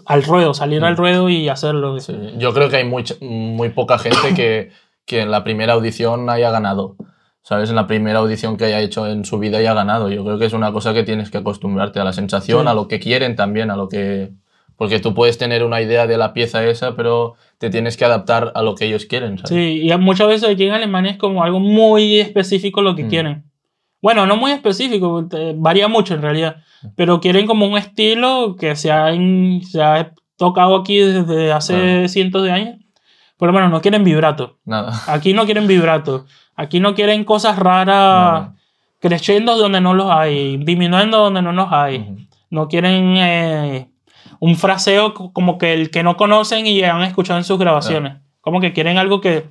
[0.06, 0.84] Al ruedo, salir Mm.
[0.84, 1.98] al ruedo y hacerlo.
[1.98, 4.70] Sí, Yo creo que hay mucha- muy poca gente que,
[5.06, 6.96] que en la primera audición haya ganado.
[7.42, 7.70] ¿Sabes?
[7.70, 10.11] En la primera audición que haya hecho en su vida haya ganado.
[10.11, 12.68] Yo creo que es una cosa que tienes que acostumbrarte a la sensación, Sí.
[12.68, 14.30] a lo que quieren también, a lo que...
[14.79, 18.53] Porque tú puedes tener una idea de la pieza esa, pero te tienes que adaptar
[18.55, 19.51] a lo que ellos quieren, ¿sabes?
[19.51, 23.09] Sí, y muchas veces aquí en Alemania es como algo muy específico lo que Mm.
[23.09, 23.45] quieren.
[24.01, 26.57] Bueno, no muy específico, eh, varía mucho en realidad,
[26.95, 29.11] pero quieren como un estilo que se ha,
[29.69, 32.09] se ha tocado aquí desde hace Claro.
[32.09, 32.77] cientos de años.
[33.37, 34.59] Por lo menos no quieren vibrato.
[34.64, 34.93] Nada.
[35.09, 36.27] Aquí no quieren vibrato.
[36.55, 38.51] Aquí no quieren cosas raras,
[39.01, 41.99] creciendo donde no los hay, disminuyendo donde no los hay.
[41.99, 42.17] Ujú.
[42.51, 43.88] No quieren eh,
[44.40, 48.18] un fraseo co- como que el que no conocen y han escuchado en sus grabaciones.
[48.40, 49.48] Como que quieren algo que,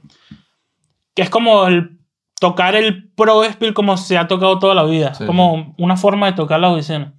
[1.13, 1.99] que es como el
[2.39, 5.13] tocar el pro spiel como se ha tocado toda la vida.
[5.13, 7.09] Sí, como una forma de tocar las audiciones.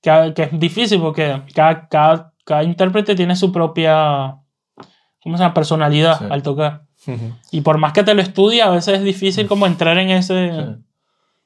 [0.00, 4.36] Que, que es difícil porque cada, cada, cada intérprete tiene su propia
[5.22, 5.54] ¿cómo se llama?
[5.54, 6.24] personalidad Sí.
[6.30, 6.82] al tocar.
[7.06, 7.32] Ujú.
[7.50, 10.52] Y por más que te lo estudie, a veces es difícil como entrar en ese...
[10.52, 10.84] Sí.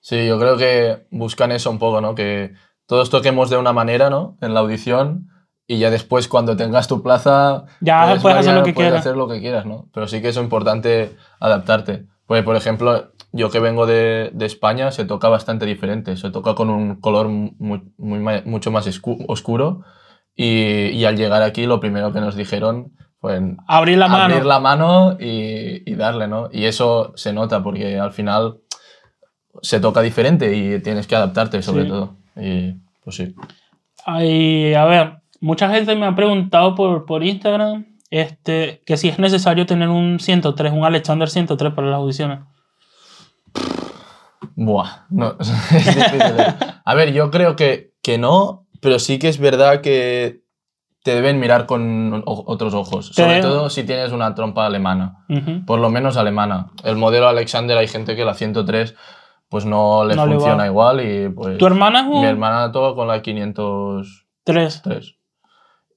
[0.04, 2.14] Sí, yo creo que buscan eso un poco, ¿no?
[2.16, 2.52] Que
[2.86, 4.36] todos toquemos de una manera, ¿no?
[4.40, 5.28] En la audición
[5.74, 9.00] y ya después cuando tengas tu plaza Ya puedes hacer variar, lo que puedes quieras.
[9.06, 9.88] hacer lo que quieras, ¿no?
[9.94, 12.06] Pero sí que es importante adaptarte.
[12.26, 16.16] Pues, por ejemplo, yo que vengo de, de España se toca bastante diferente.
[16.16, 18.86] Se toca con un color muy, muy mucho más
[19.28, 19.82] oscuro
[20.34, 24.24] y, y al llegar aquí lo primero que nos dijeron fue Abrir la mano.
[24.24, 26.48] abrir la mano y, y darle, ¿no?
[26.52, 28.58] Y eso se nota porque al final
[29.62, 31.88] se toca diferente y tienes que adaptarte sobre Sí.
[31.88, 32.16] todo.
[32.36, 33.34] Y pues sí.
[34.04, 39.18] Ay, a ver, mucha gente me ha preguntado por, por Instagram este, que si es
[39.18, 42.40] necesario tener un 103, un Alexander 103 para las audiciones.
[44.54, 45.50] Buah, no, es.
[45.50, 46.54] ¿eh?
[46.84, 50.42] A ver, yo creo que, que no, pero sí que es verdad que
[51.02, 53.06] te deben mirar con otros ojos.
[53.06, 55.24] Sobre todo si tienes una trompa alemana.
[55.66, 56.70] Por lo menos alemana.
[56.84, 58.94] El modelo Alexander hay gente que la 103
[59.48, 60.38] pues no le No le va.
[60.38, 61.58] funciona igual y pues...
[61.58, 64.82] Tu hermana es un Mi hermana toca con la 503.
[64.82, 65.21] 3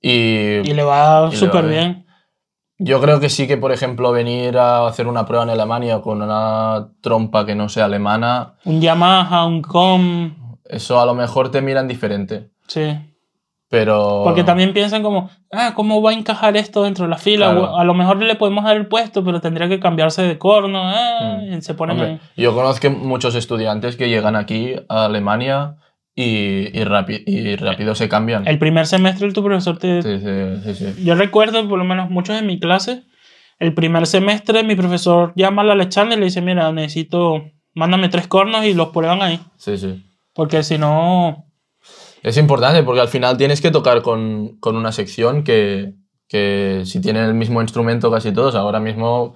[0.02, 2.06] Y, y le va súper bien.
[2.78, 6.22] yo creo que sí que, por ejemplo, venir a hacer una prueba en Alemania con
[6.22, 11.62] una trompa que no sea alemana, Un Yamaha, un Com, eso a lo mejor te
[11.62, 12.50] miran diferente.
[12.68, 12.98] sí.
[13.68, 14.22] Pero...
[14.24, 17.48] Porque también piensan como, ah, ¿cómo va a encajar esto dentro de la fila?
[17.52, 17.76] Claro.
[17.76, 20.82] A lo mejor le podemos dar el puesto, pero tendría que cambiarse de corno.
[20.84, 21.54] ah, Mm.
[21.58, 22.20] y se ponen Hombre, ahí.
[22.44, 25.78] yo conozco muchos estudiantes que llegan aquí a Alemania
[26.16, 28.48] y, y, y rápido se cambian.
[28.48, 31.04] El primer semestre tu profesor te, Sí, sí, sí, sí.
[31.04, 33.04] Yo recuerdo, por lo menos muchos de mi clase,
[33.60, 38.28] el primer semestre mi profesor llama al Alexander y le dice, mira, necesito, mándame tres
[38.28, 39.40] cornos y los prueban ahí.
[39.58, 40.04] sí, sí.
[40.34, 41.46] Porque si no,
[42.22, 45.94] Es importante porque al final tienes que tocar con, con una sección que,
[46.28, 49.34] que si tienen el mismo instrumento casi todos, ahora mismo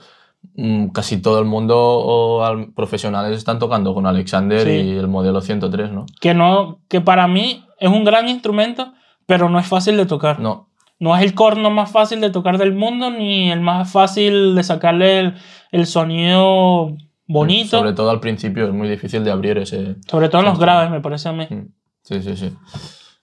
[0.93, 4.71] casi todo el mundo o al- profesionales están tocando con Alexander Sí.
[4.71, 6.05] y el modelo 103, ¿no?
[6.19, 8.93] que no, que para mí es un gran instrumento,
[9.25, 10.39] pero no es fácil de tocar.
[10.39, 10.67] No,
[11.01, 14.63] No, es el corno más fácil de tocar del mundo, ni el más fácil de
[14.63, 15.33] sacarle el,
[15.71, 16.93] el sonido
[17.25, 19.95] bonito, sobre sobre, todo al principio es muy difícil de abrir ese...
[20.07, 21.47] todo en los graves, me parece a mí.
[21.49, 21.67] Mm,
[22.01, 22.51] Sí, sí, sí.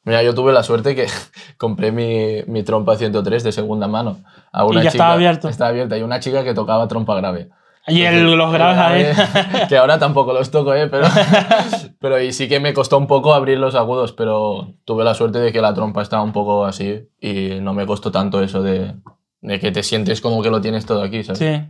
[0.06, 1.06] Mira, yo tuve la suerte que
[1.58, 4.20] compré mi, mi trompa 103 de segunda mano.
[4.52, 5.48] A una ya chica, estaba abierto.
[5.48, 5.98] Estaba abierta.
[5.98, 7.50] Y una chica que tocaba trompa grave.
[7.88, 9.66] Y el- los graves ahí.
[9.68, 10.86] que ahora tampoco los toco, ¿eh?
[10.88, 11.06] Pero,
[12.00, 15.38] pero y sí que me costó un poco abrir los agudos, pero tuve la suerte
[15.40, 18.94] de que la trompa estaba un poco así y no me costó tanto eso de,
[19.40, 21.38] de que te sientes como que lo tienes todo aquí, ¿sabes?
[21.38, 21.62] sí,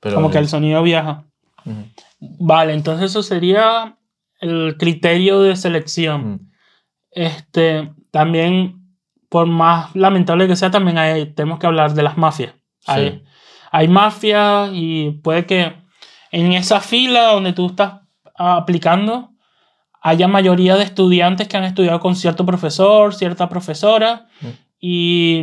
[0.00, 1.24] Pero, como que el sonido viaja.
[1.64, 1.84] Ujú.
[2.20, 3.96] Vale, entonces eso sería
[4.40, 6.34] el criterio de selección.
[6.34, 6.49] Ujú.
[7.10, 8.82] Este, también,
[9.28, 12.54] por más lamentable que sea, también hay, tenemos que hablar de las mafias.
[12.86, 13.22] Hay, Sí.
[13.72, 15.72] hay mafias y puede que
[16.32, 17.94] en esa fila donde tú estás
[18.36, 19.30] aplicando
[20.02, 24.46] haya mayoría de estudiantes que han estudiado con cierto profesor, cierta profesora, Mm.
[24.80, 25.42] y,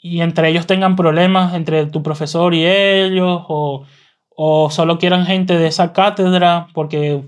[0.00, 3.84] y entre ellos tengan problemas entre tu profesor y ellos, o,
[4.36, 7.22] o solo quieran gente de esa cátedra porque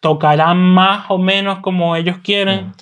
[0.00, 2.72] tocarán más o menos como ellos quieren Mm.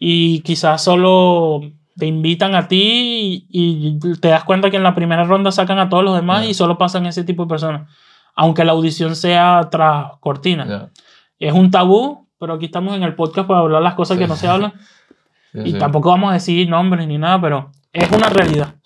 [0.00, 1.60] Y quizás solo
[1.96, 5.78] te invitan a ti y, y te das cuenta que en la primera ronda sacan
[5.78, 7.88] a todos los demás y solo pasan ese tipo de personas.
[8.34, 10.90] Aunque la audición sea tras cortina.
[11.38, 14.22] Es un tabú, pero aquí estamos en el podcast para hablar las cosas Sí.
[14.22, 14.72] que no se hablan.
[15.52, 15.78] Sí, Y sí.
[15.78, 18.76] tampoco vamos a decir nombres ni nada, pero es una realidad.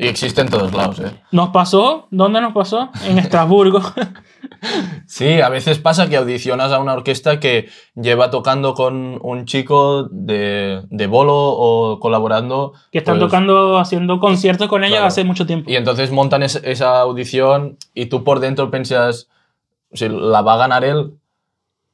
[0.00, 1.10] Y existe en todos lados, ¿eh?
[1.32, 2.90] Nos pasó, ¿dónde nos pasó?
[3.06, 3.80] En Estrasburgo.
[5.06, 10.08] Sí, a veces pasa que audicionas a una orquesta que lleva tocando con un chico
[10.10, 12.72] de, de bolo o colaborando.
[12.90, 15.06] que están pues, tocando, haciendo conciertos con ella Claro.
[15.06, 15.70] hace mucho tiempo.
[15.70, 19.28] Y entonces montan es- esa audición y tú por dentro piensas,
[19.92, 21.12] si la va a ganar él.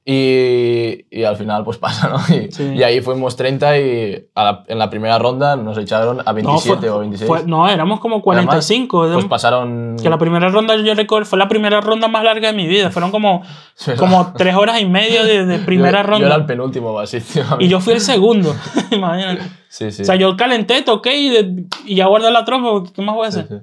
[0.07, 2.19] Y, y al final pues pasa, ¿no?
[2.35, 2.63] Y, Sí.
[2.75, 6.91] y ahí fuimos 30 y la- en la primera ronda nos echaron a 27 fue-
[6.91, 7.27] o 26.
[7.29, 8.99] fue- no, éramos como 45.
[8.99, 9.97] pues éramos- pasaron...
[10.03, 12.91] que la primera ronda, yo recuerdo, fue la primera ronda más larga de mi vida.
[12.91, 13.43] Fueron como,
[13.99, 16.21] como tres horas y media de, de primera yo, ronda.
[16.21, 17.45] Yo era el penúltimo así, tío.
[17.59, 18.55] Y yo fui el segundo.
[18.91, 19.43] Imagínate.
[19.69, 20.03] Sí, sí.
[20.03, 22.91] O sea, yo calenté, toqué y, de- y ya guardé la trompa.
[22.95, 23.47] ¿Qué más voy a hacer?
[23.49, 23.55] sí.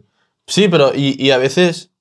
[0.47, 1.91] Sí, pero y, y a veces,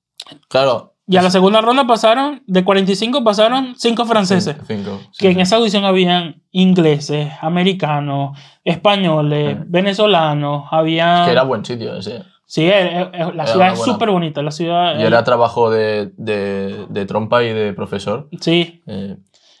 [0.49, 0.90] claro.
[1.07, 4.55] Y a la segunda ronda pasaron, de 45 pasaron 5 franceses.
[4.67, 9.63] Cinco, sí, que en esa audición habían ingleses, americanos, españoles, Sí.
[9.67, 11.21] venezolanos, había...
[11.21, 12.23] Es que era buen sitio ese.
[12.45, 14.41] Sí, eh, eh, la Era ciudad es buena- súper bonita.
[14.41, 14.97] La ciudad...
[14.99, 18.29] Y eh, era trabajo de, de, de trompa y de profesor.
[18.39, 19.17] Sí, Eh,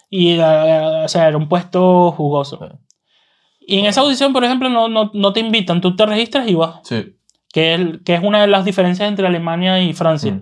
[0.09, 2.59] y eh, o sea, era un puesto jugoso.
[2.61, 2.77] Sí.
[3.61, 6.55] Y en esa audición, por ejemplo, no, no, no te invitan, tú te registras y
[6.55, 6.79] vas.
[6.83, 7.15] sí.
[7.53, 10.31] Que es, que es una de las diferencias entre Alemania y Francia.
[10.31, 10.41] Mm,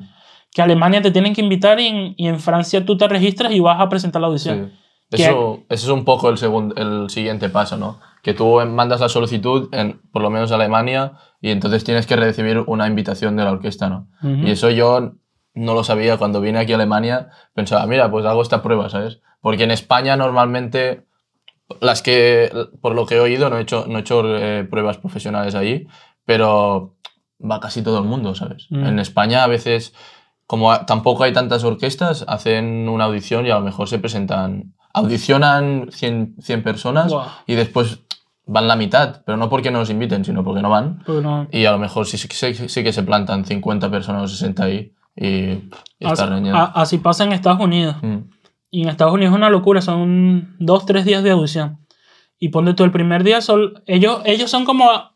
[0.51, 3.59] Que Alemania te tienen que invitar y en, y en Francia tú te registras y
[3.59, 4.71] vas a presentar la audición.
[4.71, 4.75] sí.
[5.11, 7.99] Eso, eso es un poco el, segundo, el siguiente paso, ¿no?
[8.21, 12.15] Que tú mandas la solicitud, en, por lo menos a Alemania, y entonces tienes que
[12.15, 14.07] recibir una invitación de la orquesta, ¿no?
[14.21, 14.47] Ujú.
[14.47, 15.13] Y eso yo
[15.53, 16.17] no lo sabía.
[16.17, 19.19] Cuando vine aquí a Alemania, pensaba, mira, pues hago esta prueba, ¿sabes?
[19.41, 21.05] Porque en España normalmente,
[21.81, 24.97] las que, por lo que he oído, no he hecho, no he hecho eh, pruebas
[24.97, 25.87] profesionales allí,
[26.25, 26.97] pero
[27.39, 28.67] va casi todo el mundo, ¿sabes?
[28.69, 28.85] Mm.
[28.85, 29.93] En España a veces,
[30.49, 35.89] como tampoco hay tantas orquestas, hacen una audición y a lo mejor se presentan, audicionan
[35.91, 37.27] 100, 100 personas Buah.
[37.45, 37.99] y después
[38.47, 41.03] van la mitad, pero no porque no los inviten, sino porque no van.
[41.07, 42.27] No- Y a lo mejor sí, sí,
[42.67, 45.27] sí- que se plantan 50 personas o 60 ahí y,
[45.99, 47.97] y Así, a- así pasa en Estados Unidos.
[48.01, 48.17] Mm,
[48.71, 51.85] Y en Estados Unidos es una locura, son dos, tres días de audición.
[52.39, 55.15] Y ponte tú el primer día, son, ellos, ellos son como a-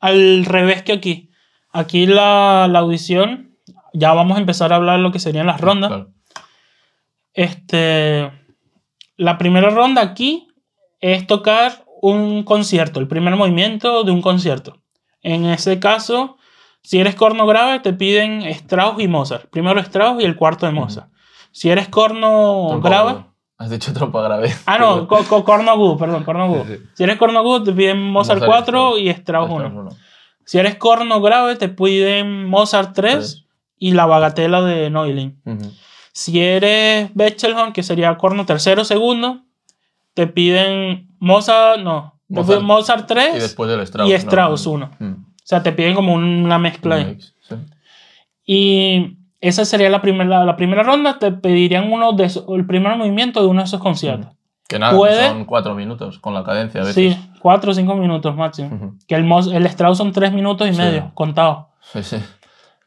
[0.00, 1.30] al revés que aquí.
[1.70, 3.53] Aquí la, la audición,
[3.94, 5.88] ya vamos a empezar a hablar lo que serían las rondas.
[5.88, 6.10] claro.
[7.32, 8.30] Este,
[9.16, 10.48] la primera ronda aquí
[11.00, 14.78] es tocar un concierto, el primer movimiento de un concierto.
[15.22, 16.36] En ese caso,
[16.82, 19.48] si eres corno grave, te piden Strauss y Mozart.
[19.50, 21.08] Primero Strauss y el cuarto de Mozart.
[21.50, 23.24] Si eres corno Trompa grave.
[23.56, 24.52] Has dicho trompa grave.
[24.66, 26.64] Ah, no, co- co- corno agudo, perdón, corno agudo.
[26.66, 26.82] Sí, sí.
[26.94, 29.80] Si eres corno agudo, te piden Mozart, Mozart 4 y Strauss Strauss 1.
[29.80, 29.90] uno.
[30.44, 33.43] Si eres corno grave, te piden Mozart 3 Tres.
[33.78, 35.40] Y la bagatela de Neulin.
[35.44, 35.70] Ujú.
[36.12, 39.42] Si eres Bechelhorn, que sería corno tercero, segundo,
[40.14, 42.62] te piden Mozart, no, Mozart.
[42.62, 44.08] Mozart 3 Y después el Strauss.
[44.08, 44.18] y ¿no?
[44.18, 44.90] Strauss 1.
[44.98, 45.12] Mm.
[45.12, 47.18] O sea, te piden como una mezcla ahí.
[47.48, 47.54] Sí.
[48.46, 53.40] Y esa sería la primera, la primera ronda, te pedirían uno de el primer movimiento
[53.42, 54.28] de uno de esos conciertos.
[54.68, 57.14] Que nada, Puede- son cuatro minutos con la cadencia a veces.
[57.14, 58.74] Sí, cuatro o cinco minutos máximo.
[58.74, 58.94] Ujú.
[59.06, 60.78] Que el, el Strauss son tres minutos y Sí.
[60.80, 61.66] medio, contados.
[61.92, 62.16] Sí, sí.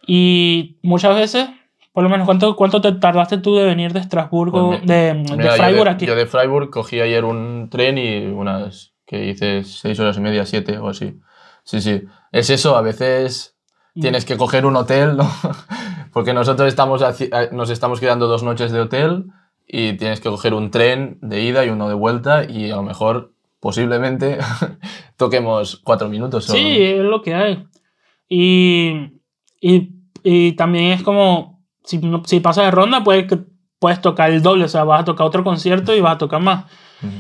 [0.08, 1.50] Y muchas veces,
[1.94, 5.14] por lo menos, ¿cuánto, cuánto te tardaste tú de venir de Estrasburgo, Pues mi- de,
[5.14, 6.06] de Mira, Freiburg yo de, aquí?
[6.06, 10.46] Yo de Freiburg cogí ayer un tren y unas que hice seis horas y media,
[10.46, 11.18] siete o así.
[11.64, 12.04] Sí, sí.
[12.32, 13.54] Es eso, a veces
[13.96, 14.02] Mm.
[14.02, 15.28] tienes que coger un hotel, ¿no?
[16.14, 17.02] Porque nosotros estamos
[17.52, 19.26] nos estamos quedando dos noches de hotel
[19.68, 22.84] y tienes que coger un tren de ida y uno de vuelta y a lo
[22.84, 24.38] mejor, posiblemente,
[25.18, 26.46] toquemos cuatro minutos.
[26.46, 27.66] Sí, es lo que hay.
[28.30, 29.20] Y,
[29.62, 29.90] y,
[30.30, 33.34] y también es como, si, si pasas de ronda, puedes,
[33.80, 36.42] puedes tocar el doble, o sea, vas a tocar otro concierto y vas a tocar
[36.42, 36.66] más.
[37.02, 37.14] Ujú.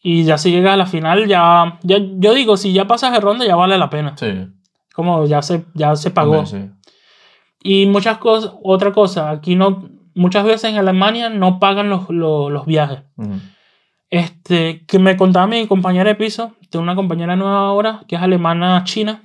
[0.00, 3.18] Y ya si llegas a la final, ya, ya yo digo, si ya pasas de
[3.18, 4.16] ronda, ya vale la pena.
[4.16, 4.46] Sí.
[4.94, 6.46] Como ya se, ya se pagó.
[6.46, 6.70] Sí.
[7.64, 12.48] Y muchas cosas, otra cosa, aquí no, muchas veces en Alemania no pagan los, los,
[12.48, 13.00] los viajes.
[13.16, 13.40] Ujú.
[14.08, 18.22] Este, que me contaba mi compañera de piso, tengo una compañera nueva ahora, que es
[18.22, 19.22] alemana china.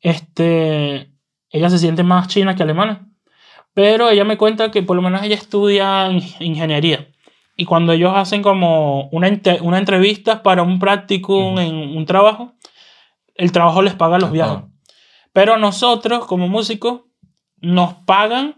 [0.00, 1.10] Este,
[1.50, 3.06] ella se siente más china que alemana.
[3.74, 7.08] Pero ella me cuenta que por lo menos ella estudia in- ingeniería.
[7.56, 9.28] Y cuando ellos hacen como una,
[9.60, 11.60] una entrevista para un practicum Ujú.
[11.60, 12.54] en un trabajo,
[13.34, 14.54] el trabajo les paga los Les viajes.
[14.54, 14.72] pagan.
[15.32, 17.02] Pero nosotros, como músicos,
[17.60, 18.56] nos pagan.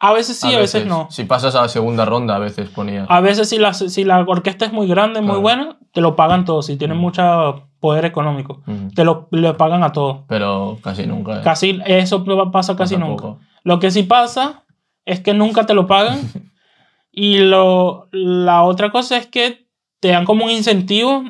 [0.00, 1.06] A veces sí, a, veces, no.
[1.10, 3.04] Si pasas a la segunda ronda, a veces ponía.
[3.08, 5.40] A veces si la, si la orquesta es muy grande, muy Claro.
[5.40, 6.62] buena, te lo pagan todo.
[6.62, 7.00] Si tienen Mm.
[7.00, 8.62] mucho poder económico,
[8.94, 10.20] te lo le pagan a todos.
[10.28, 11.38] Pero casi nunca.
[11.38, 11.40] ¿eh?
[11.44, 13.22] Casi, eso pasa casi Pasa nunca.
[13.24, 13.38] poco.
[13.64, 14.62] Lo que sí pasa
[15.04, 16.18] es que nunca te lo pagan.
[17.12, 19.66] y lo, la otra cosa es que
[20.00, 21.24] te dan como un incentivo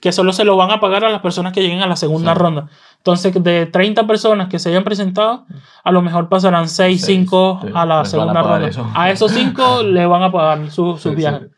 [0.00, 2.32] que solo se lo van a pagar a las personas que lleguen a la segunda
[2.32, 2.38] Sí.
[2.38, 2.68] ronda.
[2.98, 5.44] Entonces, de 30 personas que se hayan presentado,
[5.84, 8.68] a lo mejor pasarán 6, Seis, 5 sí, a la a segunda ronda.
[8.68, 8.86] eso.
[8.94, 11.14] A esos 5 le van a pagar su- sus Sí, sí.
[11.16, 11.50] viajes.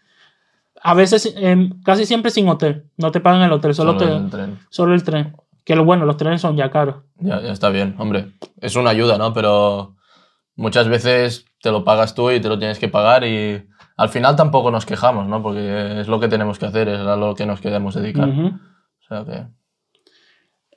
[0.83, 2.85] A veces, em, casi siempre sin hotel.
[2.97, 4.59] No te pagan el hotel, solo, Solo te, en tren.
[4.71, 5.37] solo el tren.
[5.65, 6.97] Que lo bueno, los trenes son ya caros.
[7.17, 8.33] Ya, ya está bien, hombre.
[8.61, 9.33] Es una ayuda, ¿no?
[9.33, 9.97] Pero
[10.57, 14.37] muchas veces te lo pagas tú y te lo tienes que pagar y al final
[14.37, 15.43] tampoco nos quejamos, ¿no?
[15.43, 18.29] Porque es lo que tenemos que hacer, es a lo que nos queremos dedicar.
[18.29, 19.47] O sea que...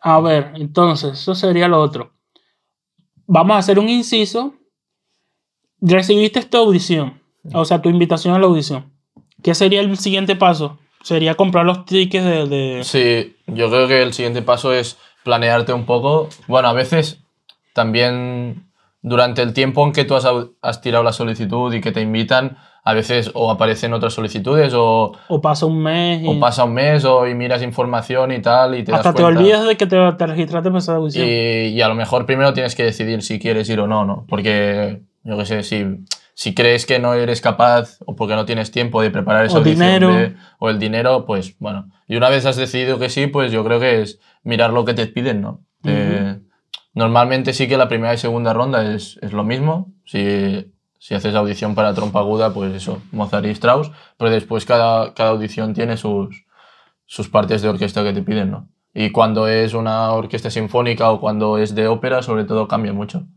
[0.02, 2.14] A ver, entonces, eso sería lo otro.
[3.28, 4.56] Vamos a hacer un inciso.
[5.80, 7.22] Recibiste esta audición,
[7.54, 8.92] o sea, tu invitación a la audición.
[9.44, 10.78] ¿Qué sería el siguiente paso?
[11.04, 12.48] Sería comprar los tickets de...
[12.48, 16.30] de- Sí, yo creo que el siguiente paso es planearte un poco.
[16.48, 17.24] Bueno, a veces
[17.74, 18.66] también
[19.02, 20.28] durante el tiempo en que tú has,
[20.62, 25.14] has tirado la solicitud y que te invitan, a veces o aparecen otras solicitudes o,
[25.28, 28.76] O pasa un mes y o pasa un mes o y miras información y tal
[28.78, 29.40] y te hasta das te cuenta.
[29.40, 31.28] olvidas de que te, te registraste para esa audición.
[31.28, 34.26] Y, y a lo mejor primero tienes que decidir si quieres ir o no, ¿no?
[34.28, 35.84] Porque, yo qué sé, si,
[36.42, 39.58] si crees que no eres capaz o porque no tienes tiempo de preparar esa O
[39.60, 40.16] audición dinero.
[40.16, 41.90] de- o el dinero, pues bueno.
[42.08, 44.96] Y una vez has decidido que sí, pues yo creo que es mirar lo que
[44.96, 45.62] te piden, ¿no?
[45.84, 46.40] Eh,
[46.96, 49.94] normalmente sí que la primera y segunda ronda es, es lo mismo.
[50.04, 53.92] Si, si haces audición para trompa aguda, pues eso, Mozart y Strauss.
[54.18, 56.46] Pero después cada, cada audición tiene sus,
[57.06, 58.68] sus partes de orquesta que te piden, ¿no?
[58.96, 63.28] Y cuando es una orquesta sinfónica o cuando es de ópera, sobre todo cambia mucho.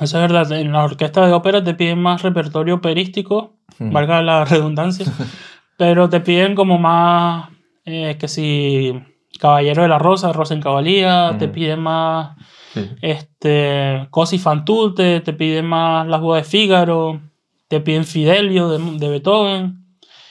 [0.00, 0.52] Eso es verdad.
[0.52, 5.06] En la orquesta de ópera te piden más repertorio operístico, valga la redundancia,
[5.78, 7.48] pero te piden como más,
[7.84, 8.92] eh, que si
[9.40, 12.36] Caballero de la Rosa, Rosa en Cabalía, te piden más
[12.74, 12.90] Sí.
[13.00, 17.22] este, Cosi fan tutte, te piden más Las bodas de Fígaro,
[17.68, 19.86] te piden Fidelio de, de Beethoven.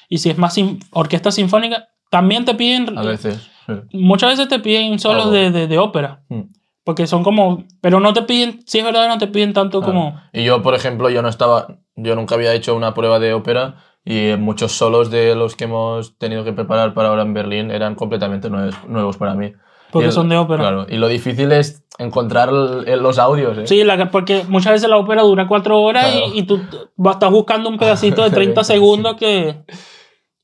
[0.09, 3.49] Y si es más sin- orquesta sinfónica, también te piden, A veces.
[3.65, 3.73] sí.
[3.93, 6.21] muchas veces te piden solos de, de ópera.
[6.29, 6.41] Mm.
[6.85, 9.93] Porque son como, pero no te piden, si es verdad, no te piden tanto Claro.
[9.93, 10.21] como...
[10.31, 13.77] Y yo, por ejemplo, yo no estaba, yo nunca había hecho una prueba de ópera
[14.05, 17.95] y muchos solos de los que hemos tenido que preparar para ahora en Berlín eran
[17.95, 19.51] completamente nuevos, nuevos para mí.
[19.91, 20.59] Porque el- son de ópera.
[20.59, 23.65] Claro, y lo difícil es encontrar el- los audios, ¿eh?
[23.65, 26.27] Sí, la, porque muchas veces la ópera dura cuatro horas Claro.
[26.35, 26.61] y, y tú
[26.97, 29.55] vas- estás buscando un pedacito de 30 segundos que,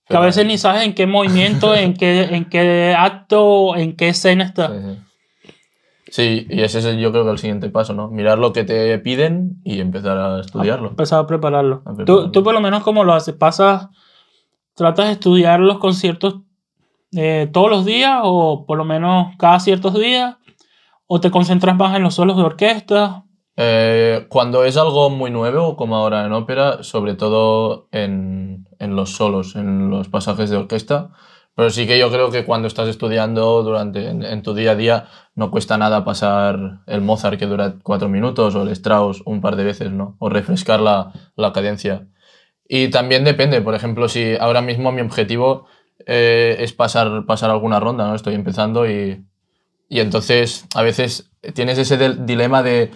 [0.08, 4.10] que a veces ni sabes en qué movimiento, en qué, en qué acto, en qué
[4.10, 4.70] escena está.
[4.70, 4.98] Sí, sí.
[6.12, 8.10] Sí, y ese es yo creo que el siguiente paso, ¿no?
[8.10, 10.90] Mirar lo que te piden y empezar a estudiarlo.
[10.90, 11.84] Empezar a prepararlo.
[11.86, 13.88] A Tú, tú por lo menos cómo lo haces, pasas,
[14.76, 16.42] tratas de estudiar los conciertos
[17.16, 20.36] eh, todos los días o por lo menos cada ciertos días
[21.08, 23.24] o te concentras más en los solos de orquesta.
[23.56, 29.12] Eh, cuando es algo muy nuevo, como ahora en ópera, sobre todo en, en los
[29.12, 31.12] solos, en los pasajes de orquesta,
[31.56, 34.76] pero sí que yo creo que cuando estás estudiando durante en, en tu día a
[34.76, 39.42] día no cuesta nada pasar el Mozart que dura cuatro minutos o el Strauss un
[39.42, 40.16] par de veces, ¿no?
[40.20, 42.08] O refrescar la, la cadencia.
[42.68, 45.66] Y también depende, por ejemplo, si ahora mismo mi objetivo
[46.06, 48.16] eh, es pasar, pasar alguna ronda, ¿no?
[48.16, 49.26] Estoy empezando y,
[49.90, 52.92] y entonces a veces tienes ese dilema de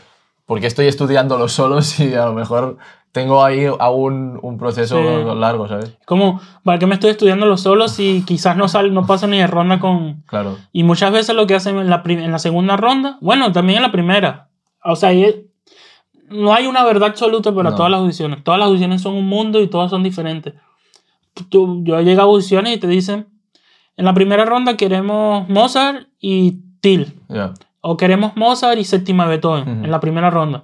[0.45, 2.77] por qué estoy estudiando los solos y a lo mejor
[3.11, 5.39] tengo ahí aún un proceso Sí.
[5.39, 5.97] largo, ¿sabes?
[6.05, 9.37] Como, ¿para qué me estoy estudiando los solos y quizás no, sale, no pasa ni
[9.37, 10.23] de ronda con...
[10.27, 10.57] Claro.
[10.73, 13.83] Y muchas veces lo que hacen en la, en la segunda ronda, bueno, también en
[13.83, 14.49] la primera.
[14.83, 15.47] O sea, ahí
[16.29, 17.75] no hay una verdad absoluta para No.
[17.77, 18.43] todas las audiciones.
[18.43, 20.53] Todas las audiciones son un mundo y todas son diferentes.
[21.49, 23.27] Tú- yo he llegado a audiciones y te dicen,
[23.95, 27.13] en la primera ronda queremos Mozart y Till.
[27.29, 27.53] Ya.
[27.87, 29.85] O queremos Mozart y séptima Beethoven Ujú.
[29.85, 30.63] en la primera ronda.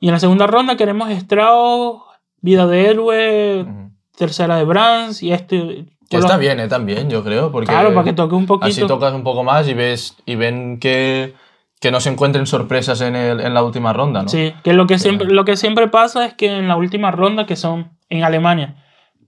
[0.00, 2.02] Y en la segunda ronda queremos Strauss,
[2.40, 3.90] Vida de Héroe, Ujú.
[4.16, 5.84] tercera de Brahms y este...
[6.08, 6.68] Que está bien, ¿eh?
[6.68, 7.50] También, yo creo.
[7.52, 8.66] Porque Claro, para que toque un poquito.
[8.68, 11.34] así tocas un poco más y ves y ven que,
[11.80, 14.28] que no se encuentren sorpresas en, el, en la última ronda, ¿no?
[14.28, 17.44] Sí, que lo que, siempre, lo que siempre pasa es que en la última ronda,
[17.44, 18.76] que son en Alemania,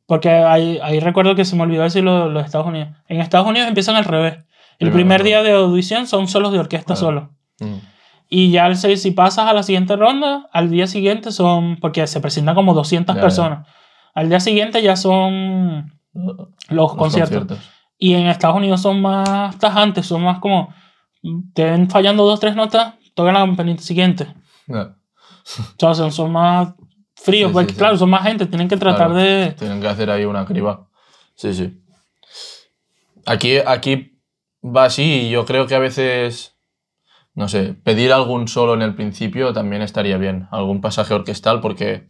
[0.06, 2.90] porque ahí, ahí recuerdo que se me olvidó decir lo- los Estados Unidos.
[3.08, 4.38] En Estados Unidos empiezan al revés.
[4.78, 7.30] El primer día de audición son solos de orquesta solo.
[7.60, 7.74] Mm.
[8.30, 12.20] Y ya se- si pasas a la siguiente ronda, al día siguiente son, porque se
[12.20, 13.22] presentan como 200 Ya, ya.
[13.24, 13.66] personas.
[14.14, 17.58] Al día siguiente ya son los, Los conciertos.
[17.98, 20.72] Y en Estados Unidos son más tajantes, son más como,
[21.54, 24.26] te ven fallando dos, tres notas, tocan la campanita siguiente.
[24.68, 24.82] Ya.
[24.82, 26.74] O sea, son, son más
[27.16, 27.78] fríos, Sí, porque sí, sí.
[27.78, 29.14] claro, son más gente, tienen que tratar Claro.
[29.14, 29.52] de...
[29.58, 30.86] Tienen que hacer ahí una criba.
[31.34, 31.80] Sí, sí.
[33.26, 34.17] Aquí, aquí
[34.64, 36.56] va así y yo creo que a veces,
[37.34, 42.06] no sé, pedir algún solo en el principio también estaría bien, algún pasaje orquestal, porque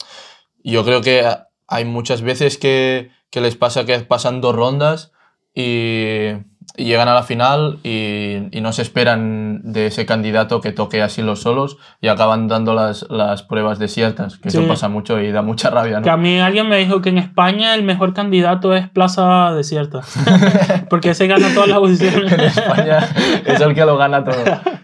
[0.65, 1.25] yo creo que
[1.67, 5.13] hay muchas veces que, que les pasa que pasan dos rondas
[5.55, 6.31] y,
[6.77, 11.23] llegan a la final y, y no se esperan de ese candidato que toque así
[11.23, 14.59] los solos y acaban dando las, las pruebas desiertas, que Sí.
[14.59, 16.23] eso pasa mucho y da mucha rabia, Que a ¿no?
[16.23, 20.03] mí alguien me dijo que en España el mejor candidato es Plaza Desierta.
[20.91, 22.33] Porque ese gana todas las audiciones.
[22.33, 22.99] en España
[23.45, 24.37] es el que lo gana todo.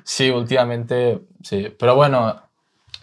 [0.02, 1.68] Sí, últimamente, sí.
[1.78, 2.36] Pero bueno,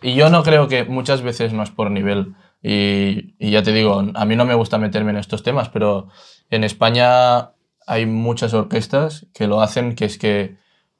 [0.01, 2.34] y yo no creo que muchas veces no es por nivel.
[2.63, 6.09] Y, y ya te digo, a mí no me gusta meterme en estos temas, pero
[6.49, 7.51] en España
[7.88, 10.55] hay muchas orquestas que lo hacen, que es que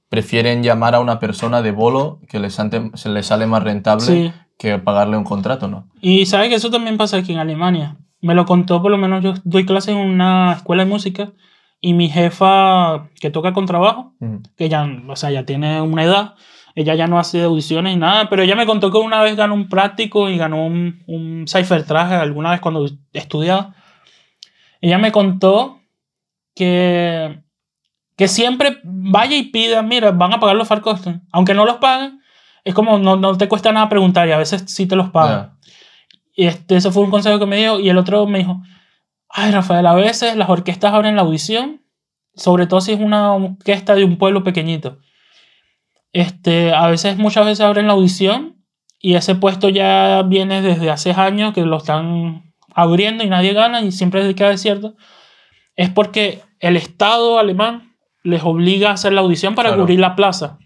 [0.10, 4.06] prefieren llamar a una persona de bolo que les, ante- se les sale más rentable
[4.06, 4.32] Sí.
[4.58, 5.88] que pagarle un contrato, ¿no?
[6.02, 7.96] Y sabes que eso también pasa aquí en Alemania.
[8.20, 11.32] Me lo contó, por lo menos yo doy clase en una escuela de música
[11.80, 14.14] y mi jefa que toca con trabajo,
[14.58, 16.36] que ya, o sea, ya tiene una edad,
[16.76, 19.56] ella ya no hace audiciones ni nada, pero ella me contó que una vez ganó
[19.56, 23.74] un práctico y ganó un, un cipher traje alguna vez cuando estudiaba.
[24.82, 25.80] Ella me contó
[26.56, 27.44] que,
[28.18, 31.28] que siempre vaya y pida, mira, van a pagar los Farcosten.
[31.32, 32.22] Aunque no los paguen,
[32.64, 35.58] es como no, no te cuesta nada preguntar y a veces sí te los pagan.
[36.36, 37.80] Y este, ese fue un consejo que me dio.
[37.80, 38.62] Y el otro me dijo,
[39.30, 41.82] ay, Rafael, a veces las orquestas abren la audición,
[42.36, 45.00] sobre todo si es una orquesta de un pueblo pequeñito.
[46.14, 48.66] Este, a veces, muchas veces abren la audición
[49.00, 53.82] y ese puesto ya viene desde hace años que lo están abriendo y nadie gana
[53.82, 54.96] y siempre queda desierto.
[55.76, 57.94] Es porque el Estado alemán
[58.24, 59.84] les obliga a hacer la audición para Claro.
[59.84, 60.60] cubrir la plaza.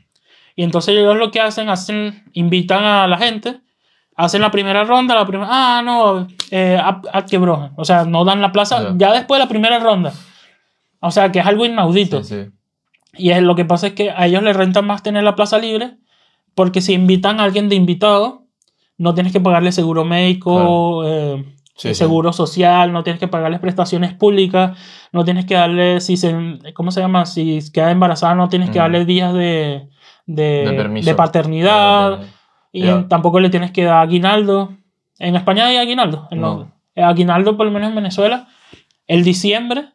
[0.56, 3.62] Y entonces ellos lo que hacen, hacen invitan a la gente
[4.18, 7.72] hacen la primera ronda, la primera, ah, no, eh, ab- abgebrochen.
[7.76, 8.94] o sea, no dan la plaza Ya.
[9.10, 10.14] ya después de la primera ronda.
[11.02, 12.24] O sea, que es algo inaudito.
[12.24, 12.50] Sí, sí.
[13.18, 15.58] Y es, lo que pasa es que a ellos les renta más tener la plaza
[15.58, 15.98] libre,
[16.54, 18.44] porque si invitan a alguien de invitado,
[18.98, 21.44] no tienes que pagarle seguro médico, eh,
[21.78, 21.96] Sí, sí.
[21.96, 24.78] seguro social, no tienes que pagarles prestaciones públicas,
[25.12, 26.34] no tienes que darle, si se,
[26.74, 27.26] ¿cómo se llama?
[27.26, 28.82] Si queda embarazada, no tienes que Mm.
[28.82, 29.90] darle días de,
[30.26, 30.44] de,
[30.94, 32.22] De de paternidad.
[32.72, 32.92] Y Ya.
[32.96, 34.74] en- tampoco le tienes que dar aguinaldo.
[35.20, 36.28] En España hay aguinaldo.
[36.32, 36.72] En No.
[36.96, 38.48] eh, aguinaldo, por lo menos en Venezuela,
[39.08, 39.90] el diciembre,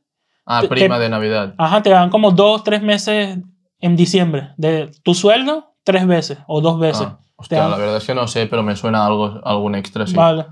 [0.46, 1.54] Ah, Te- prima te- de Navidad.
[1.58, 3.38] ajá, te dan como dos, tres meses
[3.80, 4.50] en diciembre.
[4.56, 7.06] De tu sueldo, tres veces o dos veces.
[7.08, 10.14] Ah, hostia, la verdad es que no sé, pero me suena algo, algún extra, sí.
[10.16, 10.46] Vale.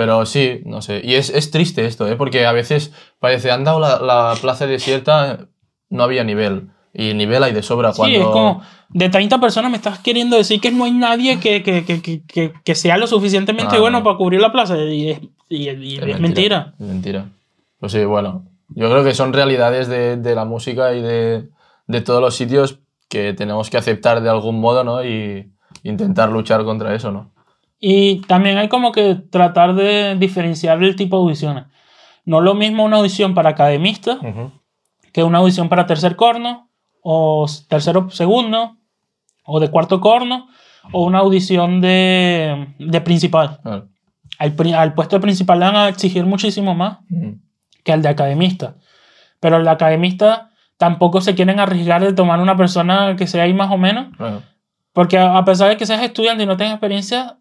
[0.00, 1.02] Pero sí, no sé.
[1.04, 2.16] Y es, es triste esto, ¿eh?
[2.16, 5.48] Porque a veces parece, han dado la, la plaza desierta,
[5.90, 6.70] no había nivel.
[6.94, 8.16] Y nivel hay de sobra cuando...
[8.16, 11.62] Sí, es como de 30 personas me estás queriendo decir que no hay nadie que,
[11.62, 14.04] que, que, que, sea lo suficientemente Ah, bueno no.
[14.04, 14.78] para cubrir la plaza.
[14.78, 15.20] Y es,
[15.50, 16.72] y- y es mentira.
[16.80, 17.26] Es mentira.
[17.78, 18.46] Pues sí, bueno.
[18.70, 21.50] Yo creo que son realidades de, de la música y de,
[21.88, 22.78] de todos los sitios
[23.10, 25.04] que tenemos que aceptar de algún modo, ¿no?
[25.04, 27.32] Y intentar luchar contra eso, ¿no?
[27.80, 31.64] Y también hay como que tratar de diferenciar el tipo de audiciones.
[32.26, 34.52] No es lo mismo una audición para academistas Ujú.
[35.12, 36.68] que una audición para tercer corno,
[37.02, 38.76] o tercero segundo,
[39.44, 40.48] o de cuarto corno,
[40.92, 43.58] o una audición de, de principal.
[43.62, 43.88] Claro.
[44.38, 46.98] Al, pri- al puesto de principal le van a exigir muchísimo más
[47.82, 48.74] que al de academista.
[49.40, 53.54] Pero el de academista tampoco se quieren arriesgar de tomar una persona que sea ahí
[53.54, 54.08] más o menos,
[54.92, 57.38] porque a pesar de que seas estudiante y no tengas experiencia,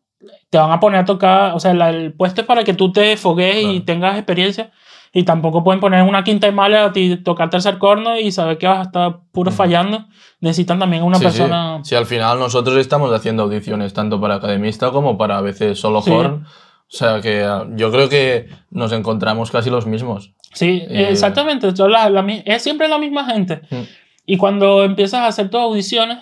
[0.50, 2.92] te van a poner a tocar, o sea, la- el puesto es para que tú
[2.92, 3.84] te fogues y Claro.
[3.86, 4.72] tengas experiencia.
[5.12, 8.60] Y tampoco pueden poner una quinta de mala a ti tocar tercer corno y saber
[8.60, 10.06] que vas a estar puro fallando.
[10.40, 11.78] Necesitan también una Sí, persona.
[11.84, 11.90] Sí.
[11.90, 16.04] Sí, al final nosotros estamos haciendo audiciones tanto para academista como para a veces solo
[16.04, 16.12] Sí.
[16.12, 16.46] horn.
[16.46, 20.34] O sea que ah, yo creo que nos encontramos casi los mismos.
[20.54, 21.72] Sí, Eh, exactamente.
[21.88, 23.62] la- la es siempre la misma gente.
[23.72, 23.82] Mm.
[24.28, 26.20] Y cuando empiezas a hacer tus audiciones,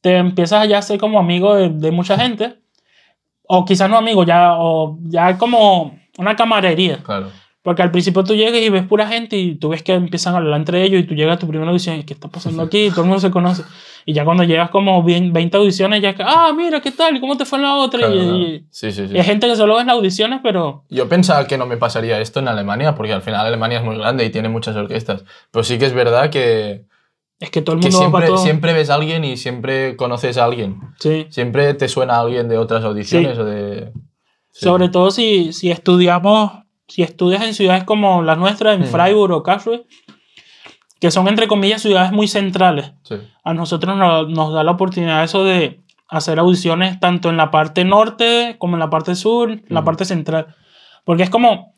[0.00, 2.58] te empiezas ya a ser como amigo de, de mucha gente.
[3.50, 6.98] O quizás no amigo, ya, o ya como una camaradería.
[7.02, 7.30] Claro.
[7.62, 10.38] Porque al principio tú llegas y ves pura gente y tú ves que empiezan a
[10.38, 12.86] hablar entre ellos y tú llegas a tu primera audición y ¿qué está pasando aquí?
[12.86, 13.62] Y todo el mundo se conoce.
[14.06, 17.16] Y ya cuando llegas como bien 20 audiciones, ya que, ah, mira, ¿qué tal?
[17.16, 17.98] ¿Y ¿Cómo te fue en la otra?
[18.00, 18.36] Claro, y, claro.
[18.38, 19.14] y- Sí, sí, sí.
[19.14, 22.18] y hay gente que solo ve las audiciones, pero Yo pensaba que no me pasaría
[22.20, 25.24] esto en Alemania, porque al final Alemania es muy grande y tiene muchas orquestas.
[25.50, 26.86] Pero sí que es verdad que,
[27.40, 28.44] es que todo el que mundo va para siempre, todo.
[28.44, 30.80] siempre ves a alguien y siempre conoces a alguien.
[30.98, 31.26] Sí.
[31.30, 33.92] Siempre te suena a alguien de otras audiciones o de...
[34.52, 34.64] sí.
[34.64, 36.52] Sobre todo si, si estudiamos,
[36.88, 38.86] si estudias en ciudades como la nuestra, en Mm.
[38.86, 39.84] Freiburg o Karlsruhe,
[41.00, 42.92] que son entre comillas ciudades muy centrales.
[43.04, 43.14] Sí.
[43.44, 47.84] A nosotros nos, nos da la oportunidad eso de hacer audiciones tanto en la parte
[47.84, 49.84] norte como en la parte sur, la Mm.
[49.84, 50.56] parte central.
[51.04, 51.74] Porque es como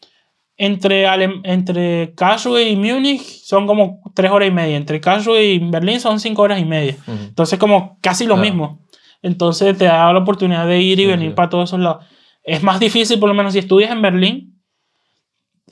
[0.62, 5.58] entre, Ale- entre Karlsruhe y Múnich son como tres horas y media, entre Karlsruhe y
[5.58, 6.96] Berlín son cinco horas y media.
[7.06, 7.12] Ujú.
[7.28, 8.50] Entonces, como casi lo Claro.
[8.50, 8.80] mismo.
[9.22, 11.34] Entonces, te da la oportunidad de ir y venir sí.
[11.34, 12.04] para todos esos lados.
[12.42, 14.60] Es más difícil, por lo menos, si estudias en Berlín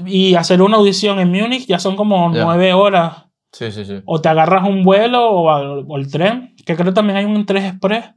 [0.06, 2.44] y hacer una audición en Múnich, ya son como Ya.
[2.44, 4.02] nueve horas Sí, sí, sí.
[4.04, 7.46] O te agarras un vuelo o, al- o el tren, que creo también hay un
[7.46, 8.10] 3 Express,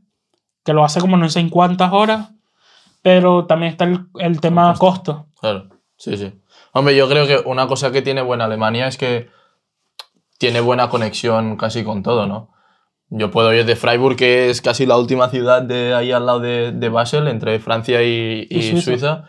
[0.63, 2.31] que lo hace como no sé en cuántas horas,
[3.01, 5.27] pero también está el, el tema costo.
[5.39, 6.33] Claro, sí, sí.
[6.73, 9.29] Hombre, yo creo que una cosa que tiene buena Alemania es que
[10.37, 12.49] tiene buena conexión casi con todo, ¿no?
[13.09, 16.39] Yo puedo ir de Freiburg, que es casi la última ciudad de ahí al lado
[16.39, 18.81] de, de Basel, entre Francia y, Y y Suiza.
[18.83, 19.23] Suiza.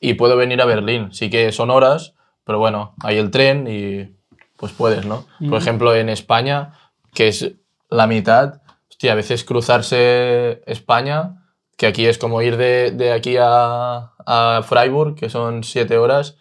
[0.00, 1.08] y puedo venir a Berlín.
[1.12, 2.14] Sí que son horas,
[2.44, 4.14] pero bueno, hay el tren y
[4.58, 5.24] pues puedes, ¿no?
[5.40, 5.50] Ujú.
[5.50, 6.72] Por ejemplo, en España,
[7.14, 7.52] que es
[7.88, 8.60] la mitad,
[8.90, 11.46] hostia, a veces cruzarse España,
[11.78, 16.36] que aquí es como ir de, de aquí a, a Freiburg, que son siete horas,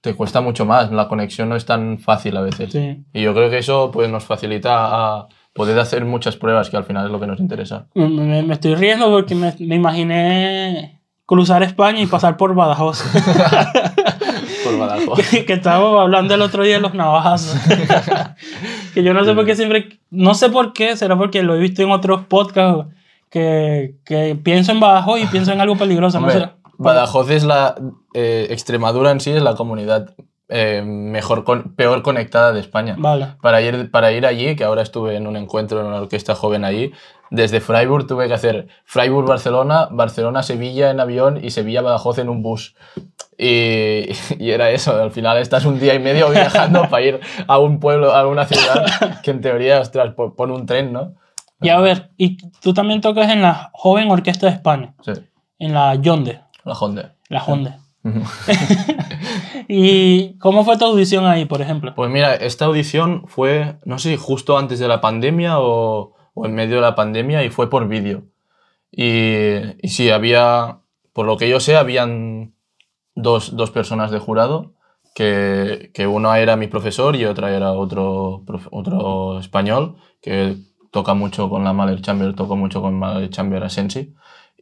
[0.00, 0.90] te cuesta mucho más.
[0.92, 2.72] La conexión no es tan fácil a veces.
[2.72, 3.02] Sí.
[3.12, 4.72] Y yo creo que eso pues, nos facilita
[5.18, 7.86] a poder hacer muchas pruebas, que al final es lo que nos interesa.
[7.94, 13.02] Me, me- me estoy riendo porque me, me imaginé cruzar España y pasar por Badajoz.
[14.64, 15.28] Por Badajoz.
[15.30, 17.58] que, que estábamos hablando el otro día de los navajazos.
[18.94, 21.58] que yo no sé por qué siempre, no sé por qué, será porque lo he
[21.58, 22.86] visto en otros podcasts,
[23.30, 26.18] que, que pienso en Badajoz y pienso en algo peligroso.
[26.20, 26.48] No sé.
[26.78, 27.74] Badajoz es la.
[28.14, 30.14] eh, Extremadura en sí es la comunidad
[30.48, 32.96] eh, mejor con- peor conectada de España.
[32.98, 33.28] Vale.
[33.40, 36.64] Para ir, para ir allí, que ahora estuve en un encuentro en una orquesta joven
[36.64, 36.92] allí,
[37.30, 42.74] desde Freiburg tuve que hacer Freiburg-Barcelona, Barcelona-Sevilla en avión y Sevilla-Badajoz en un bus.
[43.38, 44.08] Y,
[44.38, 47.80] y era eso, al final estás un día y medio viajando para ir a un
[47.80, 51.14] pueblo, a una ciudad, que en teoría, ostras, pon un tren, ¿no?
[51.60, 55.12] Y a ver, y tú también tocas en la Joven Orquesta de España, Sí,
[55.58, 57.16] en la Yonde, la Honda.
[57.28, 57.74] la Honde.
[59.68, 61.94] ¿Y cómo fue tu audición ahí, por ejemplo?
[61.94, 66.46] Pues mira, esta audición fue, no sé si justo antes de la pandemia o, o
[66.46, 68.24] en medio de la pandemia y fue por vídeo.
[68.90, 70.80] Y, y sí, había,
[71.12, 72.54] por lo que yo sé, habían
[73.14, 74.74] dos, dos personas de jurado,
[75.14, 80.56] que, que una era mi profesor y otra era otro, otro español, que
[80.90, 84.14] toca mucho con la Mahler Chamber, toca mucho con Mahler Chamber Asensi.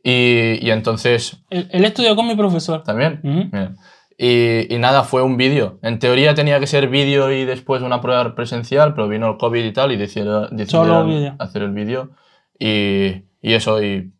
[0.03, 2.83] Y, y entonces, Él, él estudió con mi profesor.
[2.83, 3.49] también, Ujú.
[3.53, 3.73] Mira.
[4.19, 5.79] Y, y nada, fue un vídeo.
[5.83, 9.65] En teoría tenía que ser vídeo y después una prueba presencial, pero vino el COVID
[9.65, 12.11] y tal y decidieron, decidieron hacer el vídeo.
[12.59, 14.13] Y, y eso, y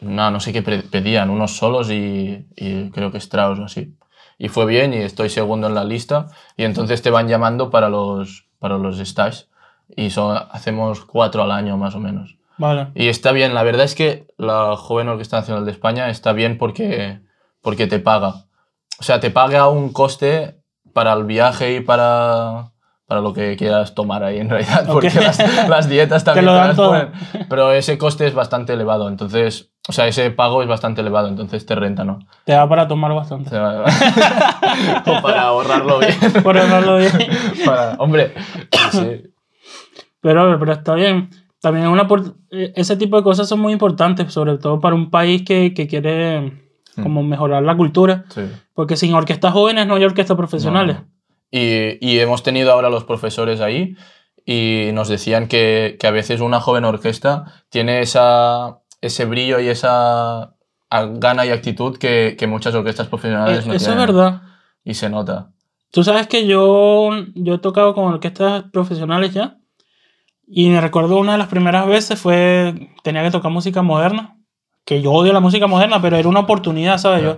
[0.00, 3.94] nada, no sé qué pedían, unos solos y, y creo que Strauss o así.
[4.38, 6.26] Y fue bien y estoy segundo en la lista.
[6.56, 9.48] Y entonces te van llamando para los, para los stages.
[9.96, 12.37] Y son, hacemos cuatro al año más o menos.
[12.58, 12.88] Vale.
[12.94, 16.58] Y está bien, la verdad es que la Joven Orquesta Nacional de España está bien
[16.58, 17.20] porque,
[17.62, 18.46] porque te paga.
[19.00, 20.60] O sea, te paga un coste
[20.92, 22.72] para el viaje y para,
[23.06, 25.14] para lo que quieras tomar ahí en realidad, porque Ok.
[25.14, 27.08] las, las dietas también lo te dan las todo.
[27.48, 31.64] Pero ese coste es bastante elevado, entonces, o sea, ese pago es bastante elevado, entonces
[31.64, 32.18] te renta, ¿no?
[32.44, 33.48] Te da para tomar bastante.
[33.48, 33.84] O sea,
[35.06, 36.16] o para ahorrarlo bien.
[36.42, 37.12] Por hablarlo bien.
[37.64, 38.34] Para- hombre,
[38.90, 39.22] sí.
[40.20, 41.30] Pero, pero está bien.
[41.60, 42.06] También es una,
[42.50, 45.86] eh, ese tipo de cosas son muy importantes, sobre todo para un país que, que
[45.86, 46.64] quiere
[46.96, 47.02] Hmm.
[47.04, 48.24] como mejorar la cultura.
[48.34, 48.42] sí.
[48.74, 50.96] Porque sin orquestas jóvenes no hay orquestas profesionales.
[50.96, 51.06] No.
[51.50, 53.96] Y, y hemos tenido ahora los profesores ahí
[54.44, 59.68] y nos decían que, que a veces una joven orquesta tiene esa, ese brillo y
[59.68, 60.54] esa
[60.90, 63.98] gana y actitud que, que muchas orquestas profesionales Eh, no Eso es tienen.
[64.06, 64.42] verdad.
[64.84, 65.50] Y se nota.
[65.92, 69.57] Tú sabes que yo, yo he tocado con orquestas profesionales ya.
[70.50, 74.36] Y me recuerdo una de las primeras veces fue, tenía que tocar música moderna.
[74.84, 77.22] Que yo odio la música moderna, pero era una oportunidad, ¿sabes?
[77.22, 77.36] Yo,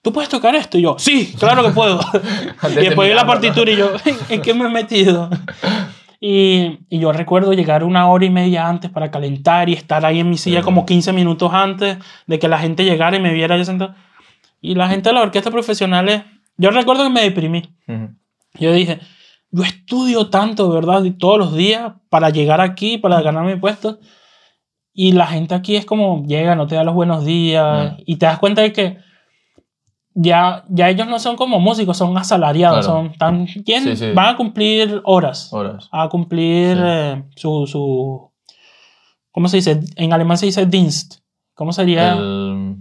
[0.00, 0.78] ¿tú puedes tocar esto?
[0.78, 2.00] Y yo, sí, claro que puedo.
[2.70, 3.90] y después vi la partitura y yo,
[4.30, 5.28] ¿en qué me he metido?
[6.18, 10.20] Y, y yo recuerdo llegar una hora y media antes para calentar y estar ahí
[10.20, 13.58] en mi silla como 15 minutos antes de que la gente llegara y me viera
[13.58, 13.94] yo sentado.
[14.62, 16.22] Y la gente de las orquestas profesionales,
[16.56, 17.74] yo recuerdo que me deprimí.
[17.86, 18.08] Ujú.
[18.54, 19.00] Yo dije,
[19.50, 21.02] yo estudio tanto, ¿verdad?
[21.18, 23.98] Todos los días para llegar aquí, para ganar mi puesto.
[24.92, 27.92] Y la gente aquí es como, llega, no te da los buenos días.
[27.92, 28.02] Mm.
[28.06, 28.98] Y te das cuenta de que
[30.14, 32.86] ya, ya ellos no son como músicos, son asalariados.
[32.86, 33.02] Claro.
[33.02, 33.62] Son tan, Sí,
[33.96, 34.12] sí.
[34.14, 35.52] Van a cumplir horas.
[35.52, 35.88] Horas.
[35.92, 36.82] A cumplir Sí.
[36.84, 38.32] eh, su, su...
[39.30, 39.80] ¿Cómo se dice?
[39.96, 41.16] En alemán se dice Dienst.
[41.54, 42.14] ¿Cómo sería?
[42.14, 42.76] El,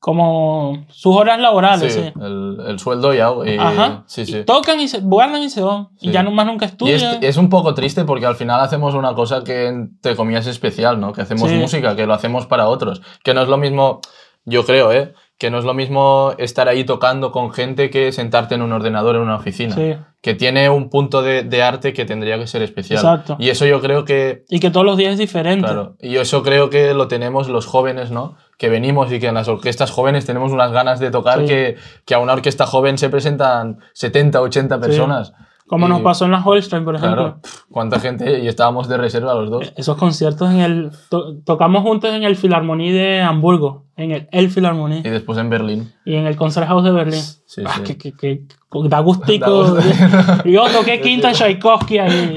[0.00, 1.92] Como sus horas laborales.
[1.92, 2.12] sí, sí.
[2.22, 3.44] el, el sueldo y algo.
[3.44, 4.02] y- Ajá.
[4.06, 5.88] Sí, Y tocan y se guardan y se van.
[6.00, 6.96] Y ya nomás nunca Y estudian.
[7.16, 10.52] es, es un poco triste porque al final hacemos una cosa que, entre comillas, es
[10.52, 11.12] especial, ¿no?
[11.12, 13.02] Que hacemos música, que lo hacemos para otros.
[13.22, 14.00] Que no es lo mismo,
[14.46, 15.12] yo creo, ¿eh?
[15.40, 19.16] Que no es lo mismo estar ahí tocando con gente que sentarte en un ordenador
[19.16, 19.74] en una oficina.
[19.74, 19.96] Sí.
[20.20, 22.98] Que tiene un punto de, de arte que tendría que ser especial.
[22.98, 23.36] Exacto.
[23.38, 25.64] Y eso yo creo que, Y que todos los días es diferente.
[25.64, 28.36] claro, y eso creo que lo tenemos los jóvenes, ¿no?
[28.58, 31.46] Que venimos y que en las orquestas jóvenes tenemos unas ganas de tocar Sí.
[31.46, 35.32] que, que a una orquesta joven se presentan 70, 80 personas.
[35.70, 37.38] Como nos Y- pasó en la Holstein, por ejemplo.
[37.40, 37.40] Claro,
[37.70, 39.72] cuánta gente y estábamos de reserva los dos.
[39.76, 40.90] Esos conciertos en el...
[41.08, 45.48] to- tocamos juntos en el Philharmonie de Hamburgo, en el El Philharmonie, Y después en
[45.48, 45.92] Berlín.
[46.04, 47.22] y en el Concerthaus de Berlín.
[47.46, 47.82] Sí, ah, sí.
[47.84, 48.42] que, que, que-
[48.88, 49.62] da gustico.
[49.74, 50.42] Da.
[50.44, 52.36] Yo toqué quinta Tchaikovsky ahí.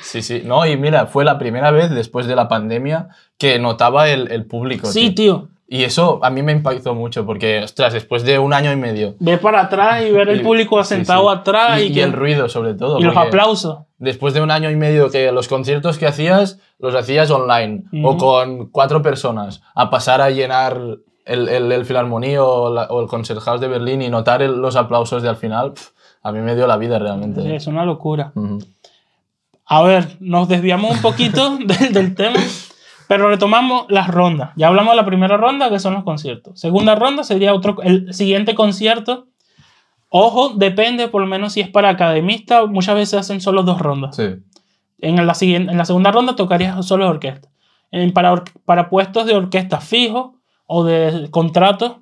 [0.00, 0.42] Sí, sí.
[0.44, 4.46] No, y mira, fue la primera vez después de la pandemia que notaba el, el
[4.46, 4.86] público.
[4.86, 5.14] Sí, tío.
[5.40, 5.48] tío.
[5.66, 9.14] Y eso a mí me impactó mucho porque, ostras, después de un año y medio.
[9.18, 11.38] Ve para atrás y ver el público sí, sentado sí.
[11.38, 12.98] atrás y, y, y que- el ruido sobre todo.
[12.98, 13.78] y los aplausos.
[13.98, 18.10] Después de un año y medio que los conciertos que hacías los hacías online o
[18.10, 18.18] Ujú.
[18.18, 20.78] con cuatro personas, a pasar a llenar
[21.24, 24.76] el, el, el Philharmonie o, la- o el Concerthaus de Berlín y notar el- los
[24.76, 25.72] aplausos de al final,
[26.22, 27.56] a mí me dio la vida realmente.
[27.56, 28.32] Es una locura.
[28.34, 28.58] Ujú.
[29.66, 32.38] A ver, nos desviamos un poquito del, del tema,
[33.08, 34.50] pero retomamos las rondas.
[34.56, 36.58] Ya hablamos de la primera ronda, que son los conciertos.
[36.60, 39.26] Segunda ronda sería otro, el siguiente concierto.
[40.08, 44.16] Ojo, depende, por lo menos si es para academista, muchas veces hacen solo dos rondas.
[44.16, 44.36] Sí.
[45.00, 47.48] En la, siguiente, en la segunda ronda tocarías solo orquesta.
[47.90, 50.32] En- para, or- para puestos de orquesta fijos
[50.66, 51.96] o de contratos.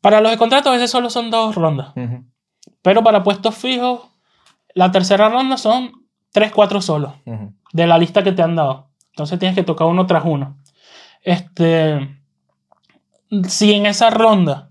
[0.00, 1.88] Para los de contratos a veces solo son dos rondas.
[1.96, 2.24] Ujú.
[2.82, 4.00] Pero para puestos fijos,
[4.74, 5.92] la tercera ronda son
[6.32, 7.12] 3, 4 solos
[7.72, 8.87] de la lista que te han dado.
[9.18, 10.56] Entonces tienes que tocar uno tras uno.
[11.24, 12.20] Este,
[13.48, 14.70] si en esa ronda,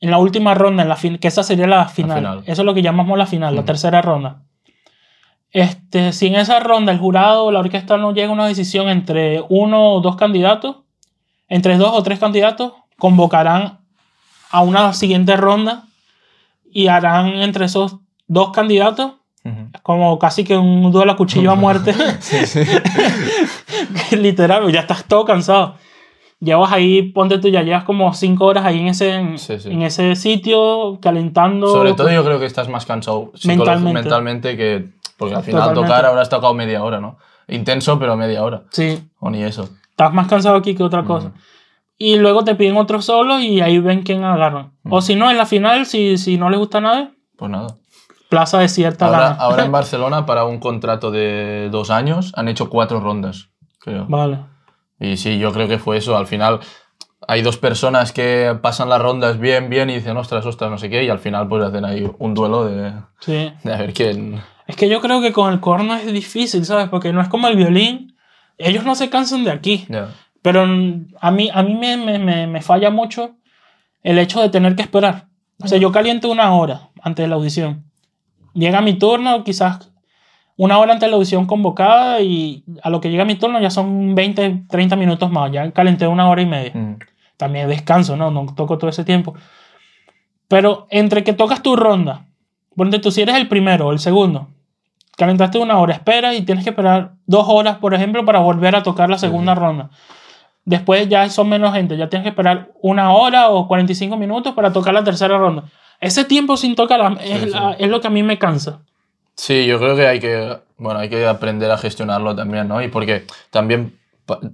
[0.00, 2.38] en la última ronda, en la fin- que esa sería la final, final.
[2.46, 4.44] eso es lo que llamamos la final, la tercera ronda.
[5.50, 8.88] Este, si en esa ronda el jurado o la orquesta no llega a una decisión
[8.88, 10.76] entre uno o dos candidatos,
[11.46, 13.80] entre dos o tres candidatos, convocarán
[14.50, 15.84] a una siguiente ronda
[16.72, 17.96] y harán entre esos
[18.26, 19.70] dos candidatos Ujú.
[19.82, 21.94] como casi que un duelo a cuchillo a muerte.
[22.20, 22.60] Sí, sí.
[24.16, 25.74] Literal, ya estás todo cansado.
[26.40, 29.70] Llevas ahí, ponte tú, ya llevas como cinco horas ahí en ese, Sí, sí.
[29.70, 31.66] En ese sitio, calentando.
[31.68, 34.00] Sobre todo yo creo que estás más cansado Mentalmente.
[34.00, 34.88] mentalmente que...
[35.18, 35.88] Porque al final Totalmente.
[35.88, 37.18] tocar habrás tocado media hora, ¿no?
[37.46, 38.62] Intenso, pero media hora.
[38.70, 39.68] Sí, O ni eso.
[39.90, 41.28] estás más cansado aquí que otra cosa.
[41.28, 41.36] Ujú.
[41.98, 44.72] Y luego te piden otro solo y ahí ven quién agarran.
[44.88, 47.76] O si no, en la final, si, si no les gusta nada, Pues nada.
[48.30, 49.04] Plaza desierta.
[49.06, 49.34] Ahora, gana.
[49.34, 53.50] ahora en Barcelona, para un contrato de dos años, han hecho cuatro rondas,
[53.80, 54.06] creo.
[54.08, 54.38] Vale.
[54.98, 56.16] Y sí, yo creo que fue eso.
[56.16, 56.60] Al final
[57.28, 60.88] hay dos personas que pasan las rondas bien, bien y dicen, ostras, ostras, no sé
[60.88, 63.52] qué, y al final pues hacen ahí un duelo de, Sí.
[63.62, 64.40] de a ver quién...
[64.66, 66.88] Es que yo creo que con el corno es difícil, ¿sabes?
[66.88, 68.16] Porque no es como el violín.
[68.56, 69.84] Ellos no se cansan de aquí.
[69.88, 70.08] Ya.
[70.42, 73.32] Pero a mí, a mí me, me, me, me falla mucho
[74.04, 75.26] el hecho de tener que esperar.
[75.62, 77.89] O sea, yo caliento una hora antes de la audición.
[78.54, 79.90] Llega mi turno, quizás
[80.56, 83.70] una hora antes de la audición convocada y a lo que llega mi turno ya
[83.70, 85.50] son 20, 30 minutos más.
[85.50, 86.72] Ya calenté una hora y media.
[86.74, 86.98] Mm.
[87.36, 88.30] También descanso, ¿no?
[88.30, 89.34] No toco todo ese tiempo.
[90.48, 92.26] Pero entre que tocas tu ronda,
[92.76, 94.48] ponte tú si eres el primero o el segundo,
[95.16, 98.82] calentaste una hora, esperas y tienes que esperar dos horas, por ejemplo, para volver a
[98.82, 99.90] tocar la segunda ronda.
[100.64, 104.72] Después ya son menos gente, ya tienes que esperar una hora o 45 minutos para
[104.72, 105.64] tocar la tercera ronda.
[106.00, 107.50] Ese tiempo sin tocar es, Sí, sí.
[107.50, 108.80] la- es lo que a mí me cansa.
[109.34, 112.82] Sí, yo creo que hay que, bueno, hay que aprender a gestionarlo también, ¿no?
[112.82, 113.98] Y porque también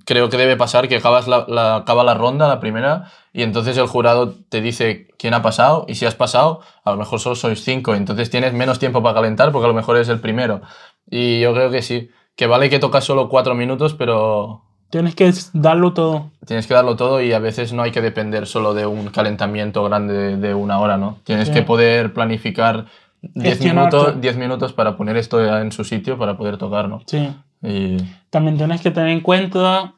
[0.04, 3.76] creo que debe pasar que acabas la, la- acaba la ronda, la primera, y entonces
[3.76, 7.36] el jurado te dice quién ha pasado, y si has pasado, a lo mejor solo
[7.36, 10.62] sois cinco, entonces tienes menos tiempo para calentar porque a lo mejor es el primero.
[11.10, 15.32] Y yo creo que sí, que vale que tocas solo cuatro minutos, pero Tienes que
[15.52, 16.30] darlo todo.
[16.46, 19.82] tienes que darlo todo y a veces no hay que depender solo de un calentamiento
[19.84, 21.18] grande de, de una hora, ¿no?
[21.24, 21.54] Tienes Sí.
[21.54, 22.86] que poder planificar
[23.20, 23.96] 10 Gestionarte.
[23.96, 27.02] minutos, 10 minutos para poner esto en su sitio para poder tocar, ¿no?
[27.06, 27.28] Sí.
[27.62, 27.96] Y
[28.30, 29.94] También tienes que tener en cuenta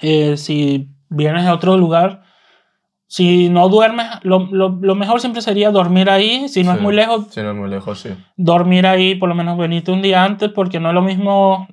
[0.00, 2.22] eh, si vienes de otro lugar.
[3.06, 6.48] Si no duermes, lo, lo- lo mejor siempre sería dormir ahí.
[6.48, 6.76] Si no Sí.
[6.78, 8.08] es muy lejos, si no es muy lejos, sí.
[8.36, 11.68] dormir ahí, por lo menos venirte un día antes, porque no es lo mismo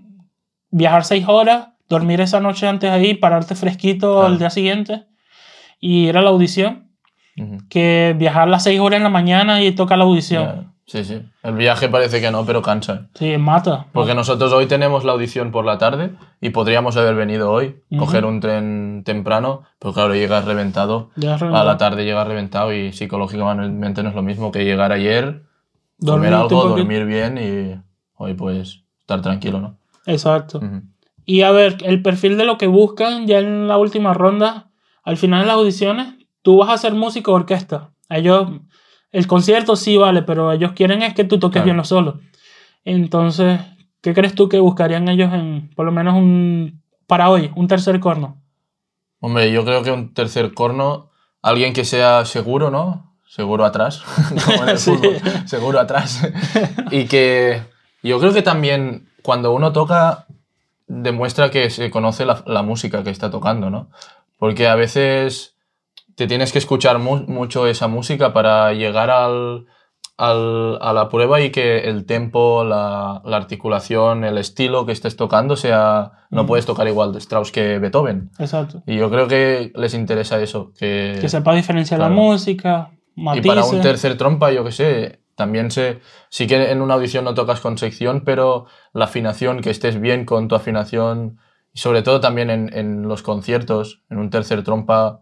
[0.69, 5.05] viajar seis horas, dormir esa noche antes ahí, pararte fresquito al día siguiente
[5.79, 6.89] y ir a la audición,
[7.37, 7.57] Ujú.
[7.69, 10.43] que viajar las seis horas en la mañana y tocar la audición.
[10.43, 11.21] Ya, Sí, sí.
[11.43, 13.09] El viaje parece que no, pero cansa.
[13.13, 13.85] Sí, mata.
[13.93, 18.05] Porque nosotros hoy tenemos la audición por la tarde y podríamos haber venido hoy, Ujú.
[18.05, 21.11] coger un tren temprano, pero claro, llegas reventado.
[21.15, 25.43] Es A la tarde llegas reventado y psicológicamente no es lo mismo que llegar ayer,
[26.03, 27.79] comer Dormirte un algo, dormir bien y
[28.15, 29.77] hoy pues estar tranquilo, ¿no?
[30.07, 30.57] Exacto.
[30.57, 30.81] Ujú.
[31.29, 34.71] Y a ver, el perfil de lo que buscan ya en la última ronda,
[35.03, 37.91] al final de las audiciones, tú vas a ser músico de orquesta.
[38.09, 38.49] Ellos,
[39.11, 41.65] el concierto sí vale, pero ellos quieren es que tú toques Claro.
[41.65, 42.15] bien los solos.
[42.83, 43.59] Entonces,
[44.01, 47.99] ¿qué crees tú que buscarían ellos en, por lo menos un, para hoy, un tercer
[47.99, 48.41] corno?
[49.19, 51.11] Hombre, yo creo que un tercer corno,
[51.43, 53.05] alguien que sea seguro, ¿no?
[53.27, 54.01] seguro atrás,
[54.45, 54.89] como en el Sí.
[54.95, 56.27] fútbol, seguro atrás.
[56.89, 57.61] y que
[58.01, 60.25] yo creo que también cuando uno toca
[60.89, 63.89] demuestra que se conoce la, la música que está tocando, ¿no?
[64.37, 65.55] Porque a veces
[66.15, 69.67] te tienes que escuchar mu- mucho esa música para llegar al,
[70.17, 75.15] al- a la prueba y que el tempo, la, la articulación, el estilo que estés
[75.15, 76.11] tocando sea...
[76.31, 76.47] No Mm.
[76.47, 78.29] puedes tocar igual de Strauss que Beethoven.
[78.37, 78.83] Exacto.
[78.85, 81.17] Y yo creo que les interesa eso, que...
[81.19, 82.21] Que sepa diferenciar la claro.
[82.21, 83.47] música, Y matices.
[83.47, 87.33] para un tercer trompa, yo qué sé, también sé, sí que en una audición no
[87.33, 91.39] tocas con sección, pero la afinación, que estés bien con tu afinación,
[91.73, 95.21] y sobre todo también en, en los conciertos, en un tercer trompa,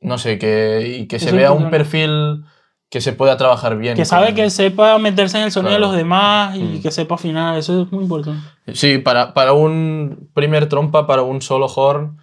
[0.00, 2.44] no sé, que, y que se vea un perfil
[2.88, 3.94] que se pueda trabajar bien.
[3.96, 5.86] Que sabe con- que sepa meterse en el sonido Claro.
[5.86, 6.82] de los demás y Mm.
[6.82, 7.56] que sepa afinar.
[7.58, 8.40] Eso es muy importante.
[8.72, 12.18] Sí, para, para un primer trompa, para un solo horn,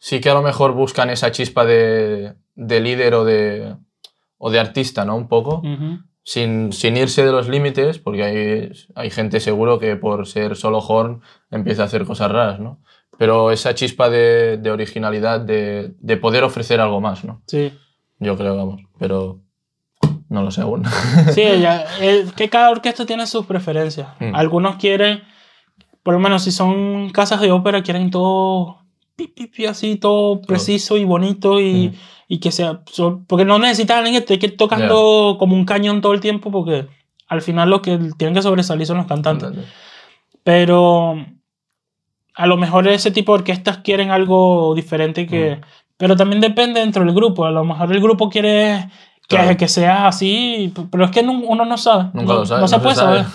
[0.00, 3.74] sí que a lo mejor buscan esa chispa de, de líder o de,
[4.38, 5.16] o de artista, ¿no?
[5.16, 5.58] Un poco.
[5.64, 5.98] Ujú.
[6.24, 10.78] Sin, sin irse de los límites, porque hay, hay gente seguro que por ser solo
[10.78, 11.20] horn
[11.50, 12.80] empieza a hacer cosas raras, ¿no?
[13.18, 17.42] Pero esa chispa de, de originalidad, de, de poder ofrecer algo más, ¿no?
[17.46, 17.72] Sí.
[18.18, 19.40] Yo creo, vamos, pero
[20.28, 20.84] no lo sé aún.
[21.32, 24.08] Sí, ya, eh, que cada orquesta tiene sus preferencias.
[24.18, 24.34] Mm.
[24.34, 25.22] Algunos quieren,
[26.02, 28.83] por lo menos si son casas de ópera, quieren todo
[29.16, 31.94] pi, pi, pi, así, todo preciso y bonito y, Mm.
[32.28, 32.80] y que sea.
[33.28, 36.86] porque no necesitan a alguien que esté tocando como un cañón todo el tiempo, porque
[37.28, 39.50] al final los que tienen que sobresalir son los cantantes.
[40.42, 41.16] Pero
[42.34, 45.60] a lo mejor ese tipo de orquestas quieren algo diferente que...
[45.96, 47.44] Pero también depende dentro del grupo.
[47.44, 48.88] A lo mejor el grupo quiere
[49.28, 49.56] que, Claro.
[49.56, 52.10] que sea así, pero es que uno no sabe.
[52.12, 52.60] Nunca no, lo sabe.
[52.60, 53.24] No se puede saber.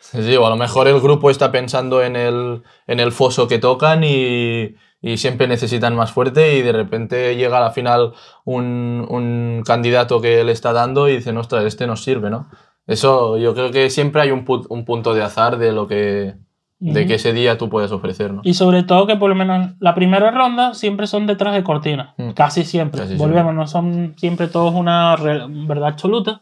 [0.00, 3.48] Sí, sí, o a lo mejor el grupo está pensando en el, en el foso
[3.48, 8.12] que tocan y, y siempre necesitan más fuerte y de repente llega a la final
[8.44, 12.48] un, un candidato que le está dando y dicen, ostras, este nos sirve, ¿no?
[12.86, 16.34] Eso yo creo que siempre hay un, pu- un punto de azar de lo que,
[16.80, 18.40] de que ese día tú puedes ofrecer, ¿no?
[18.44, 22.14] Y sobre todo que por lo menos la primera ronda siempre son detrás de cortina.
[22.16, 22.30] Mm.
[22.30, 23.02] Casi siempre.
[23.02, 26.40] Casi Volvemos, no son siempre todos una verdad absoluta.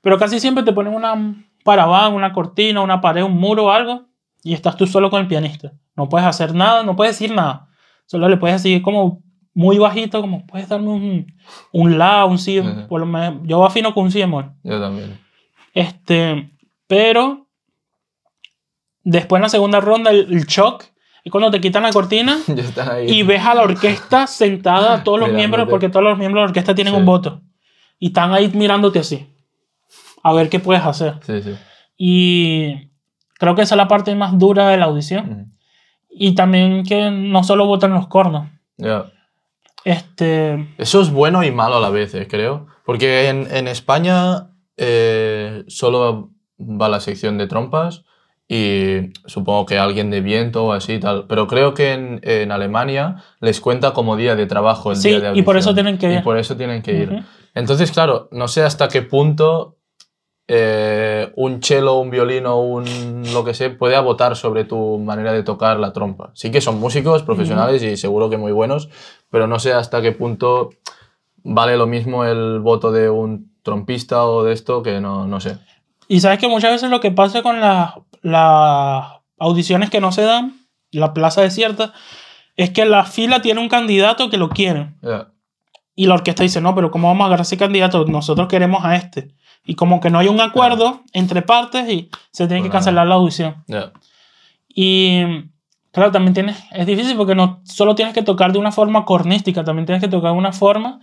[0.00, 1.14] Pero casi siempre te ponen una
[1.62, 4.06] paraván, una cortina, una pared, un muro o algo.
[4.42, 5.72] Y estás tú solo con el pianista.
[5.94, 7.68] No puedes hacer nada, no puedes decir nada.
[8.12, 9.22] Solo le puedes decir como
[9.54, 11.32] muy bajito, como puedes darme un,
[11.72, 12.60] un la, un si.
[12.90, 14.52] Por lo menos, yo afino con un si bemol.
[14.62, 15.18] Yo también.
[15.72, 16.50] Este,
[16.86, 17.48] pero
[19.02, 20.84] después en la segunda ronda el, el shock
[21.24, 22.38] es cuando te quitan la cortina
[23.08, 25.36] y ves a la orquesta sentada, todos los Mirándote.
[25.36, 27.00] miembros, porque todos los miembros de la orquesta tienen Sí.
[27.00, 27.40] un voto.
[27.98, 29.26] Y están ahí mirándote así.
[30.22, 31.14] A ver qué puedes hacer.
[31.22, 31.54] Sí, sí.
[31.96, 32.90] Y
[33.38, 35.30] creo que esa es la parte más dura de la audición.
[35.30, 35.51] Ujú.
[36.14, 38.48] Y también que no solo votan los cornos.
[38.76, 39.06] Ya.
[39.84, 42.66] Este, Eso es bueno y malo a la vez, eh, creo.
[42.84, 48.04] Porque en, en España eh, solo va la sección de trompas
[48.48, 51.26] y supongo que alguien de viento o así y tal.
[51.26, 55.32] Pero creo que en, en Alemania les cuenta como día de trabajo el Sí, día
[55.32, 55.58] de y por audición.
[55.58, 56.22] eso tienen que Y ir.
[56.22, 57.08] por eso tienen que ir.
[57.12, 57.22] ujú.
[57.54, 59.78] Entonces, claro, no sé hasta qué punto
[60.48, 65.42] eh, un cello, un violino, un lo que sea, puede votar sobre tu manera de
[65.42, 66.30] tocar la trompa.
[66.34, 68.88] Sí que son músicos profesionales y seguro que muy buenos,
[69.30, 70.70] pero no sé hasta qué punto
[71.44, 75.58] vale lo mismo el voto de un trompista o de esto que no, no sé.
[76.08, 79.06] Y sabes que muchas veces lo que pasa con las las
[79.38, 81.92] audiciones que no se dan, la plaza desierta,
[82.56, 84.96] es que la fila tiene un candidato que lo quieren.
[85.02, 85.28] Ya,
[85.94, 88.04] Y la orquesta dice, no, pero ¿cómo vamos a agarrar ese candidato?
[88.06, 89.34] Nosotros queremos a este.
[89.64, 93.14] Y como que no hay un acuerdo entre partes y se tiene que cancelar la
[93.14, 93.64] audición.
[94.68, 95.22] Y
[95.92, 99.62] claro, también tienes, es difícil porque no solo tienes que tocar de una forma cornística,
[99.62, 101.00] también tienes que tocar de una forma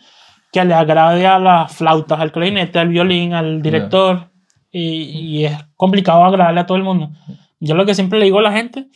[0.51, 4.31] que le agrade a las flautas, al clarinete, al violín, al director.
[4.71, 7.11] Y, y es complicado agradarle a todo el mundo.
[7.59, 8.87] Yo lo que siempre le digo a la gente,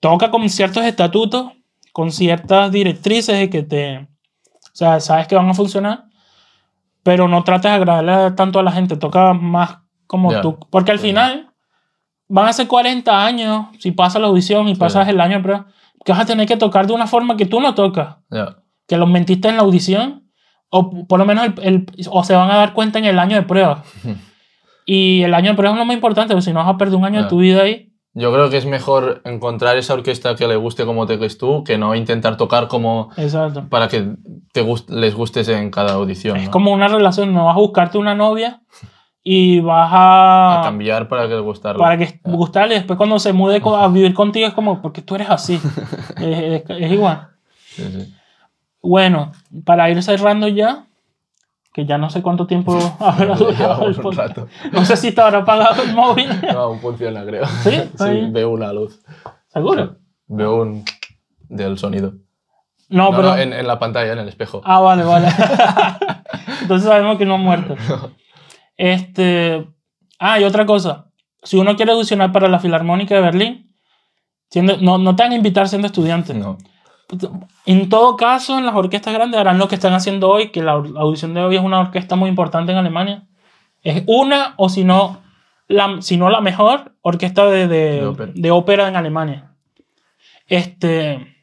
[0.00, 1.52] toca con ciertos estatutos,
[1.92, 3.98] con ciertas directrices de que te...
[3.98, 6.06] O sea, sabes que van a funcionar,
[7.04, 9.78] pero no trates de agradarle tanto a la gente, toca más
[10.08, 10.40] como Ya.
[10.40, 10.58] tú.
[10.70, 11.50] Porque al final
[12.28, 15.66] van a ser 40 años, si pasas la audición y pasas el año prueba,
[16.04, 18.16] que vas a tener que tocar de una forma que tú no tocas,
[18.88, 20.24] que los mentiste en la audición,
[20.70, 23.36] o por lo menos el, el- o se van a dar cuenta en el año
[23.36, 23.84] de prueba.
[24.86, 26.96] y el año de prueba es lo más importante, porque si no vas a perder
[26.96, 27.90] un año de tu vida ahí.
[28.16, 31.64] Yo creo que es mejor encontrar esa orquesta que le guste como te crees tú
[31.64, 33.68] que no intentar tocar como Exacto.
[33.68, 34.14] para que
[34.54, 36.36] te gust- les gustes en cada audición.
[36.36, 36.50] Es ¿no?
[36.52, 38.60] como una relación, no vas a buscarte una novia
[39.20, 40.60] y vas a...
[40.60, 41.80] a cambiar para que les gustarle.
[41.80, 45.16] para que gustarle y después cuando se mude a vivir contigo es como, porque tú
[45.16, 45.60] eres así.
[46.18, 47.30] es, es- es igual.
[47.66, 48.14] Sí, sí.
[48.80, 49.32] Bueno,
[49.64, 50.86] para ir cerrando ya,
[51.72, 54.36] que ya no sé cuánto tiempo habrá durado el podcast.
[54.36, 54.48] rato.
[54.70, 56.28] No sé si te habrá apagado el móvil.
[56.52, 57.44] No, aún funciona, creo.
[57.64, 57.80] ¿Sí?
[57.98, 58.30] Ahí.
[58.30, 59.00] veo una luz.
[59.48, 59.96] ¿Seguro?
[60.28, 60.84] Veo un
[61.48, 62.12] del sonido.
[62.88, 63.28] No, No, pero...
[63.30, 64.60] no, en, en la pantalla, en el espejo.
[64.64, 65.28] Ah, vale, vale.
[66.62, 67.76] Entonces sabemos que no ha muerto.
[68.76, 69.66] Este...
[70.18, 71.06] Ah, y otra cosa.
[71.42, 73.74] Si uno quiere audicionar para la Filarmónica de Berlín,
[74.50, 76.32] siendo, no, no te van a invitar siendo estudiante.
[76.34, 76.56] No.
[77.66, 80.74] En todo caso, en las orquestas grandes harán lo que están haciendo hoy, que la
[80.76, 83.26] au- audición de hoy es una orquesta muy importante en Alemania.
[83.82, 85.20] Es una, o si no,
[85.68, 88.32] la, si no la mejor orquesta de, de, De ópera.
[88.34, 89.50] de ópera en Alemania.
[90.46, 91.33] Este,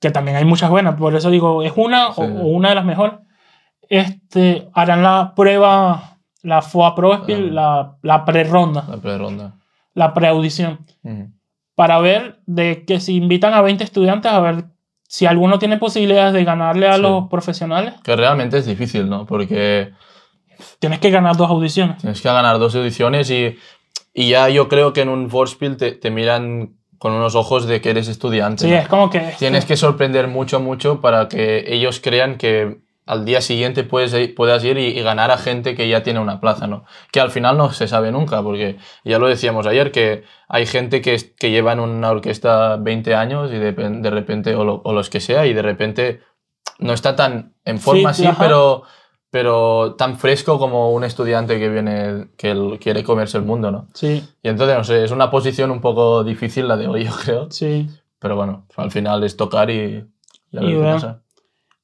[0.00, 2.20] que también hay muchas buenas, por eso digo, es una Sí.
[2.20, 3.14] o, o una de las mejores.
[3.88, 9.54] Este, harán la prueba, la FOA Prospiel, la, la pre-ronda, La pre-ronda.
[9.94, 10.84] la pre-audición
[11.74, 14.64] para ver de que si invitan a 20 estudiantes a ver
[15.08, 17.02] si alguno tiene posibilidades de ganarle a Sí.
[17.02, 19.24] los profesionales, Que realmente es difícil, ¿no?
[19.26, 19.92] Porque
[20.80, 21.98] tienes que ganar dos audiciones.
[21.98, 23.56] tienes que ganar dos ediciones y,
[24.14, 27.80] y ya yo creo que en un Vorspiel te, te miran con unos ojos de
[27.80, 28.64] que eres estudiante.
[28.64, 28.76] Sí, ¿no?
[28.76, 33.40] es como que Tienes que sorprender mucho, mucho para que ellos crean que al día
[33.40, 36.84] siguiente puedes, puedas ir y, y ganar a gente que ya tiene una plaza, ¿no?
[37.12, 41.00] Que al final no se sabe nunca, porque ya lo decíamos ayer, que hay gente
[41.02, 44.92] que, que lleva en una orquesta 20 años y de, de repente, o, lo- o
[44.92, 46.20] los que sea, y de repente
[46.80, 48.42] no está tan en forma Sí, así, ajá.
[48.42, 48.82] pero,
[49.36, 53.88] pero tan fresco como un estudiante que viene, que él quiere comerse el mundo, ¿no?
[53.92, 57.12] Sí, Y entonces, no sé, es una posición un poco difícil la de hoy, yo
[57.22, 57.50] creo.
[57.50, 57.86] sí.
[58.18, 60.06] Pero bueno, al final es tocar y
[60.52, 60.94] ver Y qué ver.
[60.94, 61.20] pasa.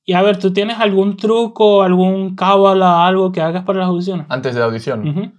[0.07, 4.25] Y a ver, ¿tú tienes algún truco, algún cábala, algo que hagas para las audiciones?
[4.31, 5.35] Antes de la audición.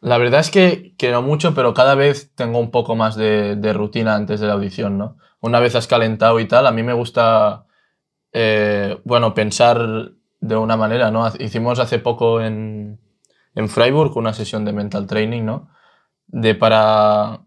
[0.00, 3.54] La verdad es que, que no mucho, pero cada vez tengo un poco más de,
[3.54, 5.16] de rutina antes de la audición, ¿no?
[5.40, 7.66] Una vez has calentado y tal, a mí me gusta,
[8.32, 10.10] eh, bueno, pensar
[10.40, 11.26] de una manera, ¿no?
[11.38, 13.00] Hicimos hace poco en,
[13.54, 15.70] en Freiburg una sesión de mental training, ¿no?
[16.26, 17.40] De para...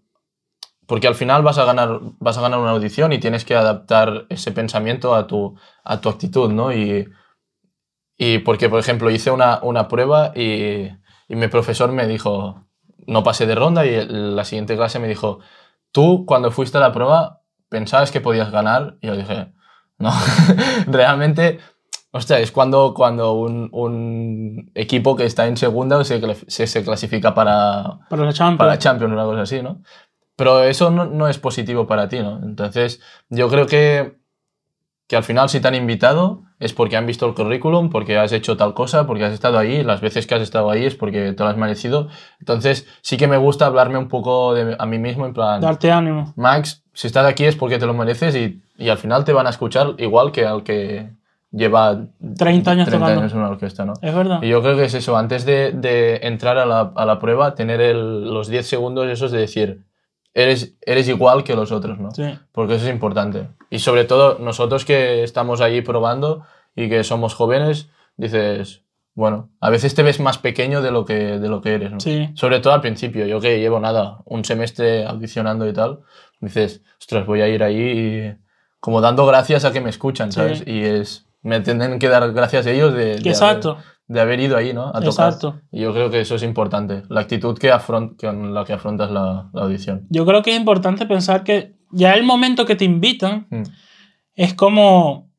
[0.88, 4.26] Porque al final vas a ganar, vas a ganar una audición y tienes que adaptar
[4.30, 6.74] ese pensamiento a tu, a tu actitud, ¿no?
[6.74, 7.08] Y,
[8.18, 10.90] y porque, por ejemplo, hice una, una prueba y,
[11.30, 12.68] y mi profesor me dijo,
[13.08, 15.40] no pasé de ronda y la siguiente clase me dijo,
[15.92, 19.54] tú cuando fuiste a la prueba pensabas que podías ganar y yo dije,
[19.98, 20.12] no,
[20.88, 21.60] realmente,
[22.12, 27.34] hostia, es cuando, cuando un, un equipo que está en segunda se, se, se clasifica
[27.34, 28.58] para, Para la Champions.
[28.58, 29.82] para Champions, una cosa así, ¿no?
[30.36, 32.40] Pero eso no, no es positivo para ti, ¿no?
[32.44, 33.00] Entonces,
[33.30, 34.18] yo creo que,
[35.08, 38.32] que al final si te han invitado es porque han visto el currículum, porque has
[38.32, 41.34] hecho tal cosa, porque has estado ahí, las veces que has estado ahí es porque
[41.34, 42.08] te lo has merecido.
[42.40, 45.92] Entonces, sí que me gusta hablarme un poco de, a mí mismo, en plan, Darte
[45.92, 46.34] ánimo.
[46.36, 49.48] Max, si estás aquí es porque te lo mereces y, y al final te van
[49.48, 51.10] a escuchar igual que al que
[51.52, 52.06] lleva
[52.38, 53.22] 30 años 30 tocando.
[53.22, 53.94] años en una orquesta, ¿no?
[54.02, 54.40] Es verdad.
[54.42, 57.56] Y yo creo que es eso, antes de, de entrar a la, a la prueba,
[57.56, 59.84] tener el- los 10 segundos esos de decir,
[60.34, 62.12] eres, eres igual que los otros, ¿no?
[62.12, 62.24] Sí.
[62.52, 63.48] Porque eso es importante.
[63.70, 66.44] Y sobre todo nosotros que estamos allí probando
[66.76, 68.84] y que somos jóvenes, dices,
[69.14, 72.00] bueno, a veces te ves más pequeño de lo que, de lo que eres, ¿no?
[72.00, 72.30] Sí.
[72.36, 76.00] Sobre todo al principio, yo que llevo nada, un semestre audicionando y tal,
[76.40, 78.36] dices, ostras, voy a ir ahí y
[78.80, 80.36] como dando gracias a que me escuchan, Sí.
[80.40, 80.64] ¿sabes?
[80.66, 83.72] Y es, me tienen que dar gracias a ellos de, de Exacto.
[83.72, 84.88] haber, de haber ido ahí, ¿no?
[84.90, 85.06] A tocar.
[85.30, 85.62] Exacto.
[85.72, 89.10] Y yo creo que eso es importante, la actitud que afront con la que afrontas
[89.12, 90.06] la, la audición.
[90.10, 93.64] Yo creo que es importante pensar que ya el momento que te invitan Mm.
[94.36, 95.30] es como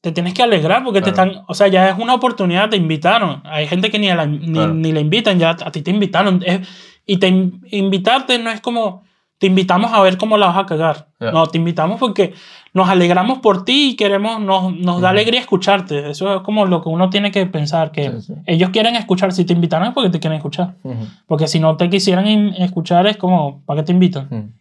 [0.00, 1.30] te tienes que alegrar porque te Claro.
[1.30, 3.40] están, o sea, ya es una oportunidad, te invitaron.
[3.44, 4.74] Hay gente que ni, la- ni, Claro.
[4.74, 6.42] ni le invitan, ya a ti te invitaron.
[6.44, 6.66] Es-
[7.06, 9.04] y te in- invitarte no es como
[9.42, 11.08] te invitamos a ver cómo la vas a cagar.
[11.18, 11.32] Ya.
[11.32, 12.32] No, te invitamos porque
[12.74, 15.18] nos alegramos por ti y queremos, nos, nos da Ujú.
[15.18, 16.10] alegría escucharte.
[16.10, 18.34] Eso es como lo que uno tiene que pensar, que Sí, sí.
[18.46, 19.32] ellos quieren escuchar.
[19.32, 20.74] Si te invitaron es porque te quieren escuchar.
[20.84, 21.08] Ujú.
[21.26, 24.28] Porque si no te quisieran escuchar es como, ¿para qué te invitan?
[24.30, 24.52] Mm.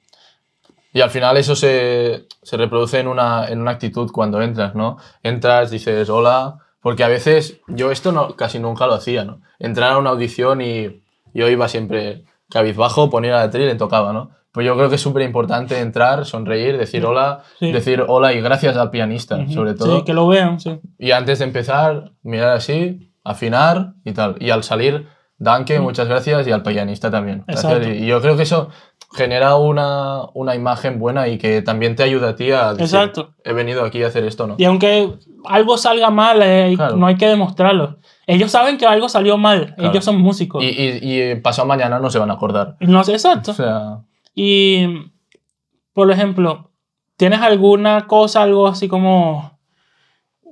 [0.94, 4.98] Y al final eso se, se reproduce en una, en una actitud cuando entras, ¿no?
[5.22, 9.42] Entras, dices hola, porque a veces yo esto no, casi nunca lo hacía, ¿no?
[9.60, 11.04] Entrar a una audición y
[11.36, 14.32] yo iba siempre cabizbajo, poner a la tele y le tocaba, ¿no?
[14.52, 17.72] Pues yo creo que es súper importante entrar, sonreír, decir hola, Sí.
[17.72, 19.52] decir hola y gracias al pianista, Ujú.
[19.54, 19.98] sobre todo.
[20.00, 20.80] Sí, que lo vean, sí.
[21.00, 24.36] Y antes de empezar, mirar así, afinar y tal.
[24.40, 27.44] Y al salir, danke, muchas gracias, y al pianista también.
[27.48, 27.72] Gracias.
[27.74, 27.90] Exacto.
[27.94, 28.70] Y yo creo que eso
[29.14, 33.34] genera una, una imagen buena y que también te ayuda a ti a decir, Exacto.
[33.44, 34.56] he venido aquí a hacer esto, ¿no?
[34.58, 35.14] Y aunque
[35.46, 36.96] algo salga mal, eh, Claro.
[36.98, 37.98] no hay que demostrarlo.
[38.28, 39.74] Ellos saben que algo salió mal.
[39.76, 39.92] Claro.
[39.92, 40.64] Ellos son músicos.
[40.64, 42.76] Y, y, y pasado mañana no se van a acordar.
[42.80, 43.52] No sé, exacto.
[43.52, 43.98] O sea,
[44.34, 45.12] Y,
[45.94, 46.72] por ejemplo,
[47.18, 49.58] ¿tienes alguna cosa, algo así como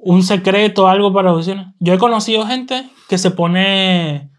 [0.01, 1.67] un secreto, algo para audiciones.
[1.79, 4.29] Yo he conocido gente que se pone,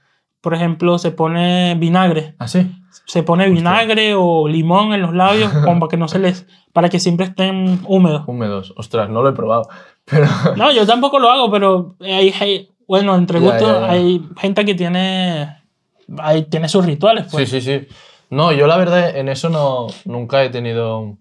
[0.40, 2.34] por ejemplo, se pone vinagre.
[2.38, 2.70] ¿Ah, sí?
[3.06, 6.98] Se pone vinagre o limón en los labios para que no se les, para que
[6.98, 8.22] siempre estén húmedos.
[8.26, 8.72] Húmedos.
[8.76, 9.68] Ostras, no lo he probado.
[10.06, 10.26] Pero
[10.56, 15.62] No, yo tampoco lo hago, pero hay, hay- bueno, entre gustos hay gente que tiene,
[16.18, 17.48] hay, tiene sus rituales, pues.
[17.48, 17.86] Sí, sí, sí.
[18.30, 21.18] No, yo la verdad en eso no, nunca he tenido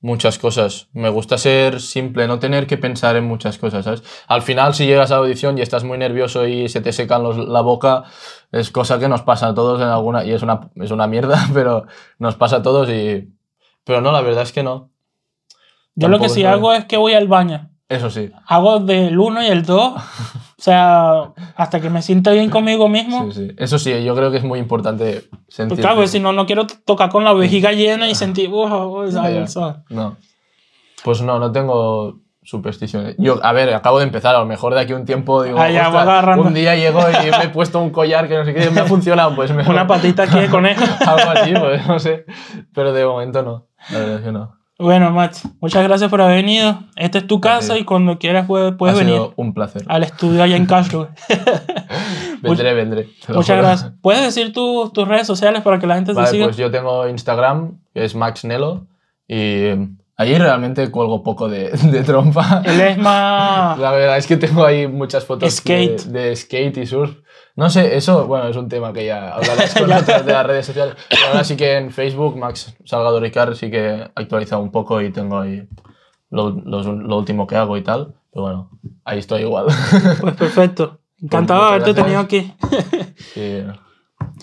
[0.00, 0.88] muchas cosas.
[0.92, 4.02] Me gusta ser simple, no tener que pensar en muchas cosas, ¿sabes?
[4.26, 7.22] Al final, si llegas a la audición y estás muy nervioso y se te secan
[7.22, 8.04] los- la boca,
[8.50, 10.24] es cosa que nos pasa a todos en alguna...
[10.24, 11.86] Y es una, es una mierda, pero
[12.18, 13.28] nos pasa a todos y...
[13.84, 14.90] Pero no, la verdad es que no.
[15.94, 17.68] Yo lo que Tampoco sí hago es que voy al baño.
[17.88, 18.30] Eso sí.
[18.46, 19.94] Hago del 1 y el 2,
[20.62, 23.32] o sea, hasta que me sienta bien conmigo mismo.
[23.32, 23.54] Sí, sí.
[23.58, 25.80] Eso sí, yo creo que es muy importante Pues sentir...
[25.80, 29.10] claro, porque si no, no quiero tocar con la vejiga llena y sentir, "Uf, uf,
[29.12, 29.46] Ya, ya.
[29.48, 29.78] ¿sabes?
[29.88, 30.16] No.
[31.02, 33.16] Pues no, no tengo supersticiones.
[33.18, 35.58] Yo, a ver, acabo de empezar, a lo mejor de aquí a un tiempo digo,
[35.58, 36.44] Ah, "Ostras, va agarrando".
[36.46, 38.84] un día llego y me he puesto un collar que no sé qué, me ha
[38.84, 40.80] funcionado, pues me Una patita aquí de conejo.
[41.08, 42.24] algo así, pues no sé.
[42.72, 44.54] Pero de momento no, la verdad es que no.
[44.78, 46.80] Bueno, Max, muchas gracias por haber venido.
[46.96, 49.84] Esta es tu casa y cuando quieras puedes, puedes ha venir sido un placer.
[49.86, 51.08] al estudio allá en Castro.
[52.42, 53.08] Vendré, vendré.
[53.24, 53.92] te Muchas gracias.
[54.00, 56.46] ¿Puedes decir tu- tus redes sociales para que la gente te Vale, siga?
[56.46, 58.88] pues yo tengo Instagram, que es Max Nelo,
[59.28, 59.66] y
[60.16, 62.62] ahí realmente cuelgo poco de, de trompa.
[62.64, 63.78] Él es más...
[63.78, 66.02] La verdad es que tengo ahí muchas fotos Skate.
[66.06, 67.16] De, de skate y surf.
[67.56, 70.66] No sé, eso, bueno, es un tema que ya hablarás con otras de las redes
[70.66, 70.94] sociales.
[71.10, 75.00] Pero ahora sí que en Facebook, Max Salgado Ricard, sí que he actualizado un poco
[75.02, 75.68] y tengo ahí
[76.30, 78.14] lo, los- lo último que hago y tal.
[78.32, 78.70] Pero bueno,
[79.04, 79.66] ahí estoy igual.
[80.20, 80.98] Pues perfecto.
[81.22, 82.52] Encantado de haberte tenido aquí.
[83.36, 83.40] y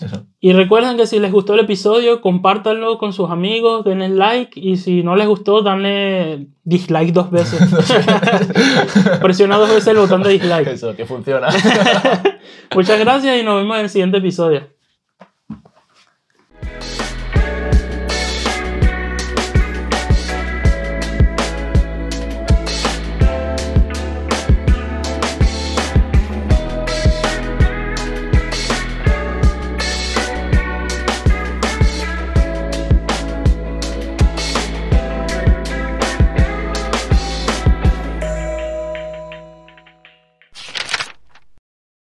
[0.02, 0.26] eso.
[0.40, 4.76] Y recuerden que si les gustó el episodio, compártanlo con sus amigos, denle like y
[4.76, 7.60] si no les gustó, danle dislike dos veces.
[9.22, 10.68] Presiona dos veces el botón de dislike.
[10.68, 11.48] Eso, que funciona.
[12.74, 14.68] Muchas gracias y nos vemos en el siguiente episodio.